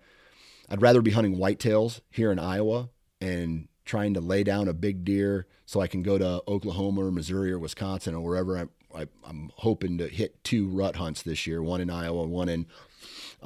I'd 0.68 0.80
rather 0.80 1.02
be 1.02 1.10
hunting 1.10 1.36
whitetails 1.36 2.00
here 2.10 2.32
in 2.32 2.38
Iowa 2.38 2.88
and 3.20 3.68
trying 3.84 4.14
to 4.14 4.20
lay 4.20 4.44
down 4.44 4.66
a 4.66 4.72
big 4.72 5.04
deer 5.04 5.46
so 5.66 5.80
I 5.80 5.86
can 5.86 6.02
go 6.02 6.18
to 6.18 6.42
Oklahoma 6.48 7.04
or 7.04 7.10
Missouri 7.10 7.52
or 7.52 7.58
Wisconsin 7.58 8.14
or 8.14 8.22
wherever 8.22 8.56
I'm, 8.56 8.70
I, 8.94 9.06
am 9.28 9.50
hoping 9.56 9.98
to 9.98 10.08
hit 10.08 10.42
two 10.42 10.68
rut 10.68 10.96
hunts 10.96 11.22
this 11.22 11.46
year, 11.46 11.62
one 11.62 11.80
in 11.80 11.90
Iowa, 11.90 12.24
one 12.24 12.48
in 12.48 12.66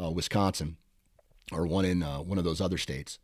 uh, 0.00 0.10
Wisconsin, 0.10 0.76
or 1.50 1.66
one 1.66 1.84
in 1.84 2.02
uh, 2.02 2.18
one 2.18 2.38
of 2.38 2.44
those 2.44 2.60
other 2.60 2.78
states. 2.78 3.18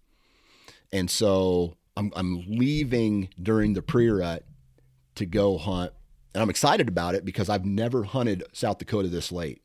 And 0.92 1.10
so 1.10 1.76
I'm, 1.96 2.12
I'm 2.16 2.44
leaving 2.48 3.28
during 3.40 3.74
the 3.74 3.82
pre-rut 3.82 4.44
to 5.14 5.26
go 5.26 5.58
hunt, 5.58 5.92
and 6.34 6.42
I'm 6.42 6.50
excited 6.50 6.88
about 6.88 7.14
it 7.14 7.24
because 7.24 7.48
I've 7.48 7.64
never 7.64 8.04
hunted 8.04 8.44
South 8.52 8.78
Dakota 8.78 9.08
this 9.08 9.30
late, 9.30 9.62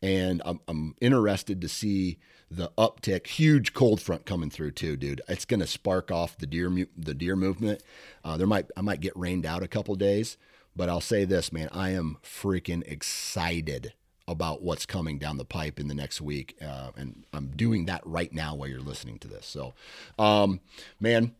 and 0.00 0.40
I'm, 0.44 0.60
I'm 0.68 0.94
interested 1.00 1.60
to 1.60 1.68
see 1.68 2.18
the 2.50 2.70
uptick. 2.78 3.26
Huge 3.26 3.72
cold 3.72 4.00
front 4.00 4.26
coming 4.26 4.50
through 4.50 4.72
too, 4.72 4.96
dude. 4.96 5.22
It's 5.28 5.44
going 5.44 5.60
to 5.60 5.66
spark 5.66 6.10
off 6.10 6.38
the 6.38 6.46
deer 6.46 6.70
the 6.96 7.14
deer 7.14 7.36
movement. 7.36 7.82
Uh, 8.24 8.36
there 8.36 8.46
might 8.46 8.70
I 8.76 8.80
might 8.80 9.00
get 9.00 9.16
rained 9.16 9.46
out 9.46 9.62
a 9.62 9.68
couple 9.68 9.94
days, 9.96 10.36
but 10.76 10.88
I'll 10.88 11.00
say 11.00 11.24
this, 11.24 11.52
man. 11.52 11.68
I 11.72 11.90
am 11.90 12.18
freaking 12.22 12.82
excited 12.86 13.94
about 14.26 14.62
what's 14.62 14.86
coming 14.86 15.18
down 15.18 15.36
the 15.36 15.44
pipe 15.44 15.78
in 15.78 15.88
the 15.88 15.94
next 15.94 16.20
week, 16.20 16.56
uh, 16.62 16.90
and 16.96 17.24
I'm 17.32 17.48
doing 17.48 17.86
that 17.86 18.02
right 18.06 18.32
now 18.32 18.54
while 18.54 18.68
you're 18.68 18.80
listening 18.80 19.18
to 19.20 19.28
this. 19.28 19.46
So, 19.46 19.74
um, 20.18 20.60
man, 20.98 21.34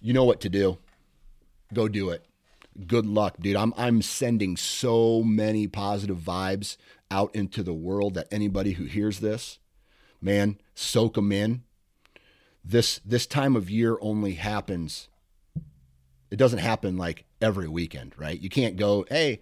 you 0.00 0.12
know 0.12 0.24
what 0.24 0.40
to 0.40 0.48
do. 0.48 0.78
Go 1.72 1.88
do 1.88 2.10
it. 2.10 2.24
Good 2.86 3.06
luck, 3.06 3.36
dude. 3.40 3.56
I'm 3.56 3.72
I'm 3.76 4.02
sending 4.02 4.56
so 4.56 5.22
many 5.22 5.66
positive 5.66 6.18
vibes 6.18 6.76
out 7.10 7.34
into 7.34 7.62
the 7.62 7.72
world 7.72 8.14
that 8.14 8.28
anybody 8.30 8.72
who 8.72 8.84
hears 8.84 9.20
this 9.20 9.58
man, 10.20 10.58
soak 10.74 11.14
them 11.14 11.32
in. 11.32 11.62
This 12.64 13.00
this 13.04 13.26
time 13.26 13.54
of 13.54 13.70
year 13.70 13.96
only 14.00 14.34
happens. 14.34 15.08
It 16.30 16.36
doesn't 16.36 16.58
happen 16.58 16.96
like 16.96 17.24
every 17.40 17.68
weekend, 17.68 18.12
right? 18.18 18.38
You 18.38 18.48
can't 18.48 18.76
go, 18.76 19.06
hey, 19.08 19.40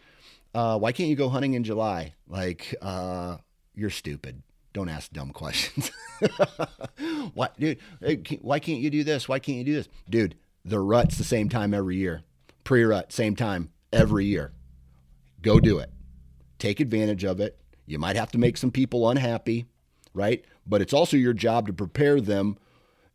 uh, 0.55 0.79
why 0.79 0.93
can't 0.93 1.09
you 1.09 1.17
go 1.17 1.29
hunting 1.29 1.55
in 1.55 1.65
July? 1.65 2.15
Like, 2.29 2.75
uh, 2.81 3.39
you're 3.75 3.91
stupid. 3.91 4.43
Don't 4.73 4.89
ask 4.89 5.13
dumb 5.13 5.31
questions. 5.31 5.91
why, 7.35 7.49
dude? 7.59 7.79
Why 8.41 8.59
can't 8.59 8.81
you 8.81 8.91
do 8.91 9.05
this? 9.05 9.29
Why 9.29 9.39
can't 9.39 9.59
you 9.59 9.65
do 9.65 9.75
this, 9.75 9.89
dude? 10.09 10.37
The 10.65 10.81
rut's 10.81 11.19
the 11.19 11.25
same 11.25 11.49
time 11.49 11.75
every 11.75 11.97
year. 11.97 12.23
Pre-rut, 12.65 13.13
same 13.13 13.37
time 13.37 13.71
every 13.93 14.25
year. 14.25 14.53
Go 15.43 15.61
do 15.61 15.79
it. 15.79 15.91
Take 16.59 16.81
advantage 16.81 17.25
of 17.25 17.41
it. 17.41 17.61
You 17.87 17.99
might 17.99 18.17
have 18.17 18.33
to 18.33 18.39
make 18.39 18.57
some 18.57 18.71
people 18.71 19.09
unhappy, 19.11 19.67
right? 20.15 20.45
but 20.67 20.81
it's 20.81 20.93
also 20.93 21.17
your 21.17 21.33
job 21.33 21.67
to 21.67 21.73
prepare 21.73 22.21
them 22.21 22.57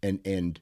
and 0.02 0.20
and 0.26 0.60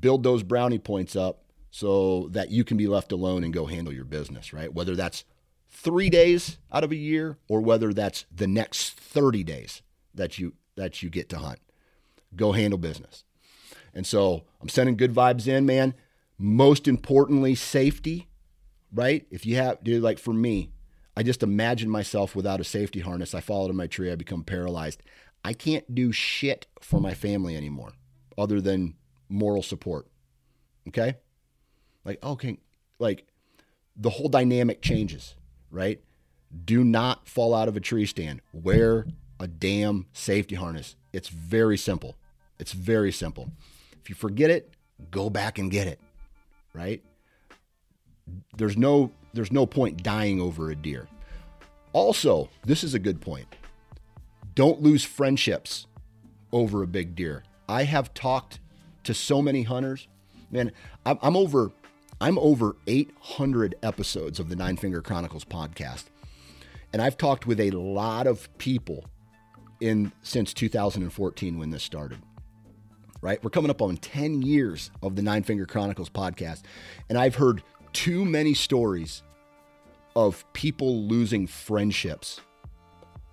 build 0.00 0.22
those 0.22 0.42
brownie 0.42 0.78
points 0.78 1.16
up 1.16 1.44
so 1.70 2.28
that 2.30 2.50
you 2.50 2.64
can 2.64 2.76
be 2.76 2.86
left 2.86 3.12
alone 3.12 3.44
and 3.44 3.52
go 3.52 3.66
handle 3.66 3.92
your 3.92 4.04
business, 4.04 4.52
right? 4.52 4.72
Whether 4.72 4.94
that's 4.94 5.24
3 5.72 6.10
days 6.10 6.58
out 6.70 6.84
of 6.84 6.92
a 6.92 6.96
year 6.96 7.38
or 7.48 7.60
whether 7.60 7.92
that's 7.92 8.24
the 8.34 8.46
next 8.46 8.90
30 8.90 9.42
days 9.42 9.82
that 10.14 10.38
you 10.38 10.54
that 10.76 11.02
you 11.02 11.10
get 11.10 11.28
to 11.30 11.38
hunt. 11.38 11.58
Go 12.34 12.52
handle 12.52 12.78
business. 12.78 13.24
And 13.94 14.06
so, 14.06 14.44
I'm 14.60 14.70
sending 14.70 14.96
good 14.96 15.12
vibes 15.14 15.46
in, 15.46 15.66
man. 15.66 15.94
Most 16.38 16.88
importantly, 16.88 17.54
safety, 17.54 18.28
right? 18.92 19.26
If 19.30 19.44
you 19.44 19.56
have 19.56 19.84
dude 19.84 20.02
like 20.02 20.18
for 20.18 20.32
me, 20.32 20.72
I 21.14 21.22
just 21.22 21.42
imagine 21.42 21.90
myself 21.90 22.34
without 22.34 22.60
a 22.60 22.64
safety 22.64 23.00
harness. 23.00 23.34
I 23.34 23.40
fall 23.40 23.64
out 23.64 23.70
of 23.70 23.76
my 23.76 23.86
tree, 23.86 24.10
I 24.10 24.16
become 24.16 24.44
paralyzed. 24.44 25.02
I 25.44 25.52
can't 25.52 25.94
do 25.94 26.10
shit 26.12 26.66
for 26.80 27.00
my 27.00 27.14
family 27.14 27.56
anymore 27.56 27.92
other 28.38 28.60
than 28.60 28.94
moral 29.28 29.62
support. 29.62 30.06
Okay? 30.88 31.16
Like, 32.04 32.22
okay, 32.24 32.58
like 32.98 33.26
the 33.96 34.10
whole 34.10 34.28
dynamic 34.28 34.80
changes, 34.80 35.34
right? 35.72 36.00
Do 36.64 36.84
not 36.84 37.26
fall 37.26 37.54
out 37.54 37.66
of 37.66 37.76
a 37.76 37.80
tree 37.80 38.06
stand. 38.06 38.42
Wear 38.52 39.06
a 39.40 39.48
damn 39.48 40.06
safety 40.12 40.54
harness. 40.54 40.94
It's 41.12 41.28
very 41.28 41.76
simple. 41.76 42.14
It's 42.60 42.72
very 42.72 43.10
simple. 43.10 43.50
If 44.00 44.08
you 44.08 44.14
forget 44.14 44.50
it, 44.50 44.70
go 45.10 45.30
back 45.30 45.58
and 45.58 45.70
get 45.70 45.88
it, 45.88 45.98
right? 46.74 47.02
There's 48.56 48.76
no 48.76 49.10
there's 49.34 49.50
no 49.50 49.66
point 49.66 50.02
dying 50.02 50.40
over 50.40 50.70
a 50.70 50.76
deer. 50.76 51.08
Also, 51.92 52.50
this 52.64 52.84
is 52.84 52.94
a 52.94 52.98
good 52.98 53.20
point. 53.20 53.48
Don't 54.54 54.82
lose 54.82 55.04
friendships 55.04 55.86
over 56.52 56.82
a 56.82 56.86
big 56.86 57.16
deer. 57.16 57.42
I 57.68 57.84
have 57.84 58.12
talked 58.12 58.60
to 59.04 59.14
so 59.14 59.40
many 59.40 59.62
hunters. 59.62 60.06
Man, 60.50 60.72
I'm, 61.06 61.18
I'm 61.22 61.36
over 61.36 61.72
I'm 62.22 62.38
over 62.38 62.76
800 62.86 63.74
episodes 63.82 64.38
of 64.38 64.48
the 64.48 64.54
Nine 64.54 64.76
Finger 64.76 65.02
Chronicles 65.02 65.44
podcast. 65.44 66.04
And 66.92 67.02
I've 67.02 67.16
talked 67.16 67.48
with 67.48 67.58
a 67.58 67.72
lot 67.72 68.28
of 68.28 68.48
people 68.58 69.06
in 69.80 70.12
since 70.22 70.54
2014 70.54 71.58
when 71.58 71.70
this 71.70 71.82
started. 71.82 72.18
Right? 73.22 73.42
We're 73.42 73.50
coming 73.50 73.72
up 73.72 73.82
on 73.82 73.96
10 73.96 74.40
years 74.42 74.92
of 75.02 75.16
the 75.16 75.22
Nine 75.22 75.42
Finger 75.42 75.66
Chronicles 75.66 76.10
podcast, 76.10 76.62
and 77.08 77.18
I've 77.18 77.34
heard 77.34 77.64
too 77.92 78.24
many 78.24 78.54
stories 78.54 79.24
of 80.14 80.44
people 80.52 81.02
losing 81.08 81.48
friendships 81.48 82.40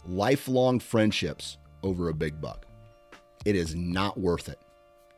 lifelong 0.08 0.80
friendships 0.80 1.60
over 1.84 2.10
a 2.10 2.14
big 2.16 2.42
buck. 2.42 2.66
It 3.46 3.56
is 3.56 3.76
not 3.76 4.20
worth 4.20 4.50
it. 4.50 4.60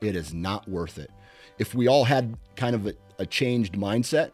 It 0.02 0.18
is 0.18 0.34
not 0.34 0.68
worth 0.68 0.98
it. 1.00 1.10
If 1.60 1.74
we 1.76 1.88
all 1.88 2.04
had 2.04 2.38
kind 2.56 2.76
of 2.76 2.88
a, 2.88 2.94
a 3.20 3.26
changed 3.26 3.74
mindset 3.74 4.32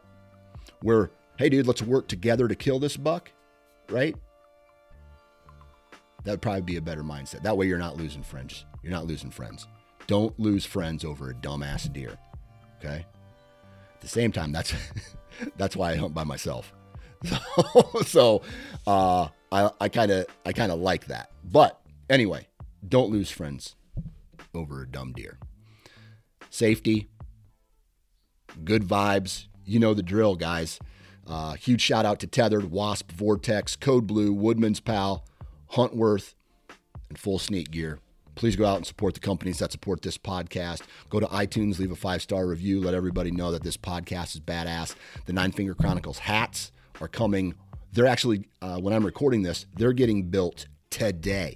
where, 0.82 1.12
hey, 1.38 1.50
dude, 1.50 1.68
let's 1.68 1.82
work 1.82 2.08
together 2.08 2.48
to 2.48 2.56
kill 2.56 2.80
this 2.80 2.98
buck, 2.98 3.32
right? 3.90 4.16
That'd 6.24 6.42
probably 6.42 6.62
be 6.62 6.78
a 6.78 6.82
better 6.82 7.04
mindset. 7.04 7.44
That 7.44 7.58
way 7.58 7.68
you're 7.68 7.78
not 7.78 7.98
losing 7.98 8.24
friends. 8.24 8.66
You're 8.84 8.92
not 8.92 9.08
losing 9.08 9.32
friends. 9.32 9.68
Don't 10.08 10.38
lose 10.40 10.66
friends 10.66 11.04
over 11.04 11.30
a 11.30 11.34
dumbass 11.34 11.92
deer. 11.92 12.18
Okay? 12.80 13.06
At 13.96 14.02
the 14.02 14.08
same 14.08 14.32
time, 14.32 14.52
that's 14.52 14.74
that's 15.58 15.76
why 15.76 15.92
I 15.92 15.96
hunt 15.96 16.14
by 16.14 16.24
myself. 16.24 16.74
So, 17.24 18.02
so 18.06 18.42
uh, 18.86 19.28
I 19.52 19.90
kind 19.90 20.12
of 20.12 20.28
I 20.46 20.54
kind 20.54 20.72
of 20.72 20.80
like 20.80 21.08
that. 21.08 21.32
But 21.44 21.82
anyway, 22.10 22.48
don't 22.88 23.12
lose 23.12 23.32
friends 23.32 23.76
over 24.54 24.84
a 24.84 24.88
dumb 24.88 25.14
deer. 25.14 25.40
Safety, 26.58 27.08
good 28.64 28.82
vibes. 28.82 29.46
You 29.64 29.78
know 29.78 29.94
the 29.94 30.02
drill, 30.02 30.36
guys. 30.36 30.80
Uh, 31.28 31.54
huge 31.54 31.82
shout 31.82 32.04
out 32.04 32.20
to 32.22 32.26
Tethered, 32.26 32.72
Wasp, 32.72 33.12
Vortex, 33.12 33.76
Code 33.76 34.08
Blue, 34.08 34.34
Woodman's 34.34 34.80
Pal, 34.80 35.24
Huntworth, 35.74 36.34
and 37.10 37.20
Full 37.20 37.38
Sneak 37.38 37.70
Gear. 37.70 38.00
Please 38.34 38.56
go 38.56 38.66
out 38.66 38.78
and 38.78 38.88
support 38.88 39.14
the 39.14 39.20
companies 39.20 39.60
that 39.60 39.72
support 39.72 40.02
this 40.02 40.18
podcast. 40.18 40.82
Go 41.10 41.20
to 41.20 41.28
iTunes, 41.28 41.78
leave 41.78 41.92
a 41.92 41.96
five 41.96 42.24
star 42.24 42.48
review. 42.48 42.82
Let 42.82 42.96
everybody 42.96 43.30
know 43.30 43.52
that 43.52 43.62
this 43.62 43.78
podcast 43.78 44.34
is 44.34 44.42
badass. 44.42 44.96
The 45.28 45.34
Nine 45.34 45.52
Finger 45.52 45.76
Chronicles 45.76 46.18
hats 46.18 46.72
are 47.00 47.08
coming 47.08 47.54
they're 47.94 48.08
actually, 48.08 48.48
uh, 48.62 48.80
when 48.80 48.94
I'm 48.94 49.06
recording 49.06 49.44
this, 49.44 49.66
they're 49.76 49.94
getting 49.94 50.30
built 50.30 50.68
today. 50.90 51.54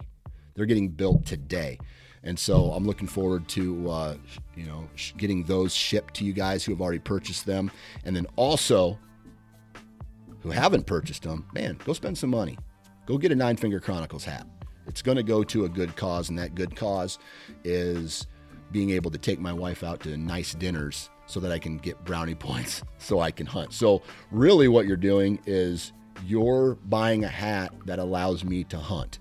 They're 0.54 0.66
getting 0.66 0.90
built 0.90 1.26
today. 1.26 1.78
And 2.24 2.38
so 2.38 2.72
I'm 2.72 2.86
looking 2.86 3.08
forward 3.08 3.48
to, 3.50 3.90
uh, 3.90 4.16
you 4.56 4.66
know, 4.66 4.88
getting 5.18 5.44
those 5.44 5.74
shipped 5.74 6.14
to 6.16 6.24
you 6.24 6.34
guys 6.34 6.64
who 6.64 6.72
have 6.72 6.82
already 6.82 7.00
purchased 7.00 7.46
them. 7.46 7.72
And 8.06 8.16
then 8.16 8.28
also, 8.36 9.00
who 10.42 10.52
haven't 10.52 10.86
purchased 10.86 11.24
them, 11.24 11.46
man, 11.54 11.80
go 11.84 11.94
spend 11.94 12.18
some 12.18 12.30
money. 12.30 12.58
Go 13.06 13.18
get 13.18 13.32
a 13.32 13.36
Nine 13.36 13.58
Finger 13.58 13.80
Chronicles 13.80 14.24
hat. 14.24 14.48
It's 14.88 15.02
going 15.02 15.18
to 15.18 15.24
go 15.24 15.44
to 15.44 15.66
a 15.66 15.70
good 15.70 15.96
cause, 15.96 16.30
and 16.30 16.38
that 16.38 16.56
good 16.56 16.76
cause 16.76 17.20
is 17.64 18.28
being 18.72 18.92
able 18.92 19.12
to 19.12 19.18
take 19.18 19.40
my 19.40 19.54
wife 19.54 19.84
out 19.84 20.00
to 20.02 20.18
nice 20.18 20.54
dinners 20.54 21.10
so 21.26 21.40
that 21.40 21.52
I 21.52 21.60
can 21.60 21.78
get 21.78 22.04
brownie 22.04 22.36
points 22.50 22.84
so 22.98 23.20
I 23.20 23.32
can 23.32 23.46
hunt. 23.46 23.74
So, 23.74 24.02
really, 24.32 24.68
what 24.68 24.86
you're 24.86 24.98
doing 24.98 25.40
is 25.46 25.94
you're 26.26 26.76
buying 26.86 27.24
a 27.24 27.30
hat 27.30 27.74
that 27.86 28.00
allows 28.00 28.44
me 28.44 28.64
to 28.66 28.78
hunt, 28.78 29.20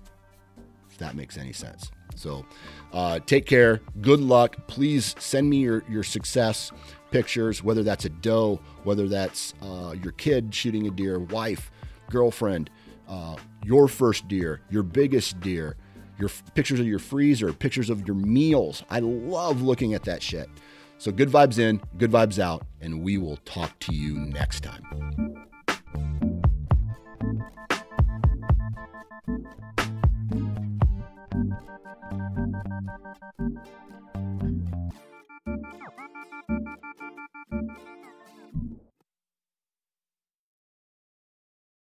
if 0.89 0.97
that 0.97 1.15
makes 1.15 1.37
any 1.37 1.53
sense. 1.53 1.91
So 2.15 2.45
uh, 2.93 3.19
take 3.19 3.45
care. 3.45 3.81
Good 4.01 4.19
luck. 4.19 4.67
Please 4.67 5.15
send 5.19 5.49
me 5.49 5.57
your, 5.57 5.83
your 5.89 6.03
success 6.03 6.71
pictures, 7.11 7.63
whether 7.63 7.83
that's 7.83 8.05
a 8.05 8.09
doe, 8.09 8.59
whether 8.83 9.07
that's 9.07 9.53
uh, 9.61 9.95
your 10.01 10.13
kid 10.13 10.53
shooting 10.53 10.87
a 10.87 10.91
deer, 10.91 11.19
wife, 11.19 11.71
girlfriend, 12.09 12.69
uh, 13.07 13.35
your 13.63 13.87
first 13.87 14.27
deer, 14.27 14.61
your 14.69 14.83
biggest 14.83 15.39
deer, 15.41 15.75
your 16.17 16.29
f- 16.29 16.43
pictures 16.55 16.79
of 16.79 16.85
your 16.87 16.99
freezer, 16.99 17.51
pictures 17.51 17.89
of 17.89 18.07
your 18.07 18.15
meals. 18.15 18.83
I 18.89 18.99
love 18.99 19.61
looking 19.61 19.93
at 19.93 20.03
that 20.03 20.23
shit. 20.23 20.49
So 20.97 21.11
good 21.11 21.29
vibes 21.29 21.57
in, 21.57 21.81
good 21.97 22.11
vibes 22.11 22.39
out, 22.39 22.65
and 22.79 23.01
we 23.01 23.17
will 23.17 23.37
talk 23.37 23.77
to 23.79 23.95
you 23.95 24.19
next 24.19 24.61
time. 24.61 24.83